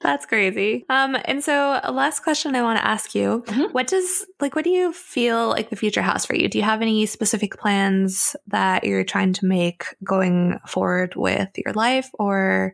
[0.04, 0.86] That's crazy.
[0.90, 3.72] Um, and so last question I want to ask you, mm-hmm.
[3.72, 6.50] what does like what do you feel like the future has for you?
[6.50, 11.74] Do you have any specific plans that you're trying to make going forward with your
[11.74, 12.74] life or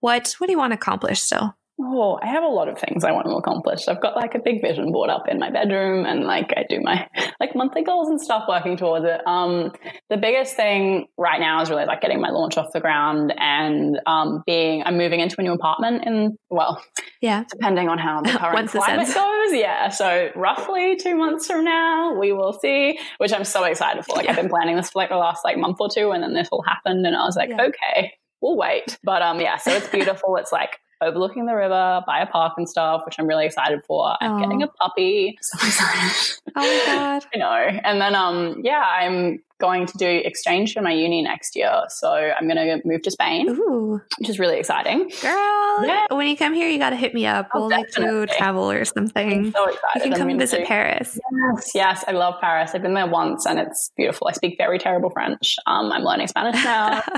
[0.00, 1.56] what what do you want to accomplish still?
[1.78, 3.86] Oh, I have a lot of things I want to accomplish.
[3.86, 6.80] I've got like a big vision board up in my bedroom and like I do
[6.80, 7.06] my
[7.40, 9.20] like monthly goals and stuff working towards it.
[9.26, 9.72] Um,
[10.08, 14.00] the biggest thing right now is really like getting my launch off the ground and
[14.06, 16.82] um, being, I'm moving into a new apartment in, well,
[17.20, 19.52] yeah, depending on how the current climate goes.
[19.52, 19.90] Yeah.
[19.90, 24.16] So roughly two months from now, we will see, which I'm so excited for.
[24.16, 24.30] Like yeah.
[24.30, 26.48] I've been planning this for like the last like month or two and then this
[26.50, 27.66] all happened and I was like, yeah.
[27.66, 28.98] okay, we'll wait.
[29.04, 30.36] But um, yeah, so it's beautiful.
[30.36, 34.16] it's like overlooking the river by a park and stuff, which I'm really excited for.
[34.20, 35.38] I'm getting a puppy.
[35.42, 36.40] So excited.
[36.56, 37.26] Oh my god.
[37.34, 37.80] I know.
[37.84, 41.82] And then um yeah, I'm going to do exchange for my uni next year.
[41.88, 44.00] So I'm going to move to Spain, Ooh.
[44.18, 45.10] which is really exciting.
[45.22, 46.06] Girl, yeah.
[46.10, 47.48] when you come here, you got to hit me up.
[47.54, 49.46] Oh, we'll like to travel or something.
[49.46, 50.04] I'm so excited.
[50.04, 50.66] You can come visit to.
[50.66, 51.18] Paris.
[51.54, 52.72] Yes, yes, I love Paris.
[52.74, 54.28] I've been there once and it's beautiful.
[54.28, 55.56] I speak very terrible French.
[55.66, 57.02] Um, I'm learning Spanish now.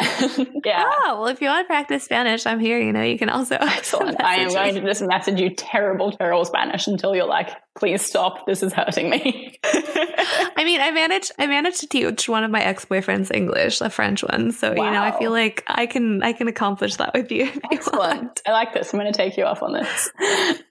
[0.64, 0.84] yeah.
[0.86, 2.80] Oh, well, if you want to practice Spanish, I'm here.
[2.80, 3.56] You know, you can also.
[3.60, 4.22] Excellent.
[4.22, 8.46] I am going to just message you terrible, terrible Spanish until you're like, please stop.
[8.46, 9.58] This is hurting me.
[9.64, 14.22] I mean, I managed, I managed to teach one of my ex-boyfriends English, a French
[14.22, 14.52] one.
[14.52, 14.84] So, wow.
[14.84, 17.50] you know, I feel like I can, I can accomplish that with you.
[17.72, 18.42] Excellent.
[18.46, 18.92] I like this.
[18.92, 20.10] I'm going to take you off on this.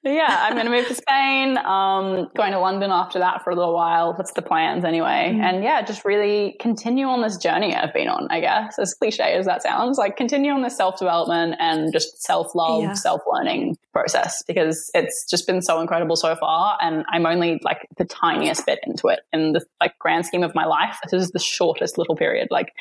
[0.04, 1.58] yeah, I'm going to move to Spain.
[1.58, 4.14] Um, going to London after that for a little while.
[4.14, 5.34] That's the plans anyway.
[5.36, 5.42] Mm.
[5.42, 9.34] And yeah, just really continue on this journey I've been on, I guess, as cliche
[9.34, 12.94] as that sounds, like continue on this self-development and just self-love, yeah.
[12.94, 16.78] self-learning process because it's just been so incredible so far.
[16.82, 20.44] And and I'm only like the tiniest bit into it in the like grand scheme
[20.44, 20.98] of my life.
[21.04, 22.50] This is the shortest little period.
[22.52, 22.74] Like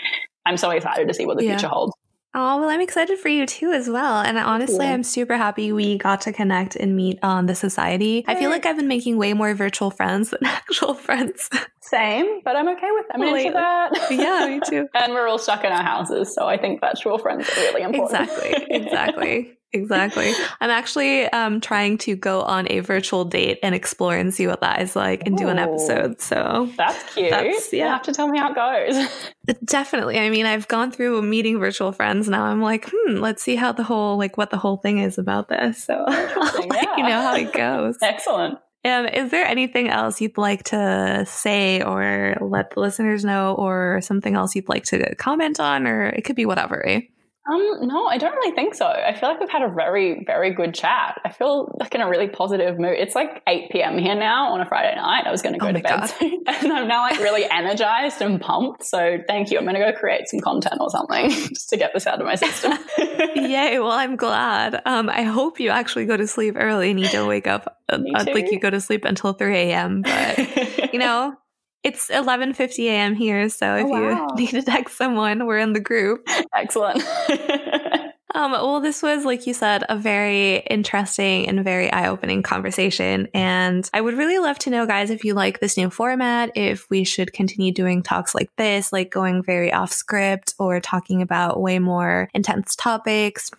[0.46, 1.56] I'm so excited to see what the yeah.
[1.56, 1.94] future holds.
[2.32, 4.20] Oh, well, I'm excited for you too, as well.
[4.20, 8.24] And honestly, I'm super happy we got to connect and meet on the society.
[8.28, 11.50] I feel like I've been making way more virtual friends than actual friends.
[11.82, 13.22] Same, but I'm okay with them.
[13.22, 14.10] I'm into that.
[14.12, 14.86] Yeah, me too.
[14.94, 16.32] and we're all stuck in our houses.
[16.32, 18.30] So I think virtual friends are really important.
[18.30, 18.76] Exactly.
[18.76, 19.56] Exactly.
[19.72, 20.32] Exactly.
[20.60, 24.60] I'm actually um, trying to go on a virtual date and explore and see what
[24.62, 26.20] that is like and Ooh, do an episode.
[26.20, 27.30] So that's cute.
[27.30, 27.84] That's, yeah.
[27.84, 29.56] You have to tell me how it goes.
[29.64, 30.18] Definitely.
[30.18, 32.28] I mean, I've gone through meeting virtual friends.
[32.28, 35.18] Now I'm like, hmm, let's see how the whole, like what the whole thing is
[35.18, 35.84] about this.
[35.84, 37.96] So I'll let you know how it goes.
[38.02, 38.58] Excellent.
[38.84, 44.00] Um, is there anything else you'd like to say or let the listeners know or
[44.02, 47.02] something else you'd like to comment on or it could be whatever, eh?
[47.50, 48.86] Um, no, I don't really think so.
[48.86, 51.20] I feel like we've had a very, very good chat.
[51.24, 52.96] I feel like in a really positive mood.
[52.96, 53.98] It's like 8 p.m.
[53.98, 55.26] here now on a Friday night.
[55.26, 56.44] I was going to go oh to bed soon.
[56.60, 58.84] And I'm now like really energized and pumped.
[58.84, 59.58] So thank you.
[59.58, 62.26] I'm going to go create some content or something just to get this out of
[62.26, 62.72] my system.
[62.98, 63.78] Yay.
[63.78, 64.80] Well, I'm glad.
[64.84, 67.98] Um, I hope you actually go to sleep early and you don't wake up uh,
[68.14, 70.02] like you go to sleep until 3 a.m.
[70.02, 71.34] But, you know,
[71.82, 73.14] it's 11:50 a.m.
[73.14, 74.28] here, so if oh, wow.
[74.30, 76.28] you need to text someone, we're in the group.
[76.54, 77.02] Excellent.
[78.34, 83.88] um, well, this was, like you said, a very interesting and very eye-opening conversation, and
[83.94, 87.04] I would really love to know, guys, if you like this new format, if we
[87.04, 91.78] should continue doing talks like this, like going very off script or talking about way
[91.78, 93.50] more intense topics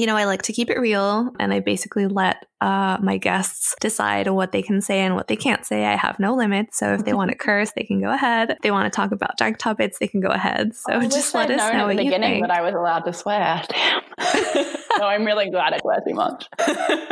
[0.00, 3.74] you know, I like to keep it real and I basically let uh, my guests
[3.82, 5.84] decide what they can say and what they can't say.
[5.84, 6.78] I have no limits.
[6.78, 8.52] So if they want to curse, they can go ahead.
[8.52, 10.74] If they want to talk about dark topics, they can go ahead.
[10.74, 13.00] So I just let I'd us know at what the beginning that I was allowed
[13.00, 13.62] to swear.
[13.68, 14.02] Damn.
[14.98, 16.48] no, I'm really glad I swear too much.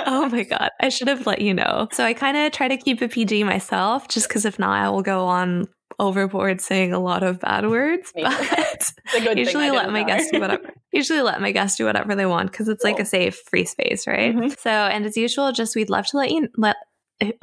[0.06, 0.70] oh my God.
[0.80, 1.88] I should have let you know.
[1.92, 4.88] So I kind of try to keep it PG myself, just because if not, I
[4.88, 5.68] will go on
[5.98, 8.12] overboard saying a lot of bad words.
[8.22, 8.32] But
[8.80, 10.06] It's a good thing usually I let my know.
[10.06, 10.70] guests do whatever.
[10.92, 14.06] Usually let my guests do whatever they want because it's like a safe, free space,
[14.06, 14.34] right?
[14.34, 14.58] Mhm.
[14.58, 16.76] So, and as usual, just we'd love to let you let.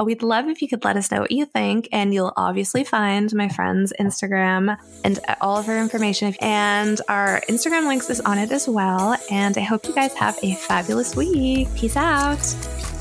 [0.02, 3.32] We'd love if you could let us know what you think, and you'll obviously find
[3.36, 6.34] my friend's Instagram and all of her information.
[6.40, 9.18] And our Instagram links is on it as well.
[9.30, 11.68] And I hope you guys have a fabulous week.
[11.76, 12.95] Peace out.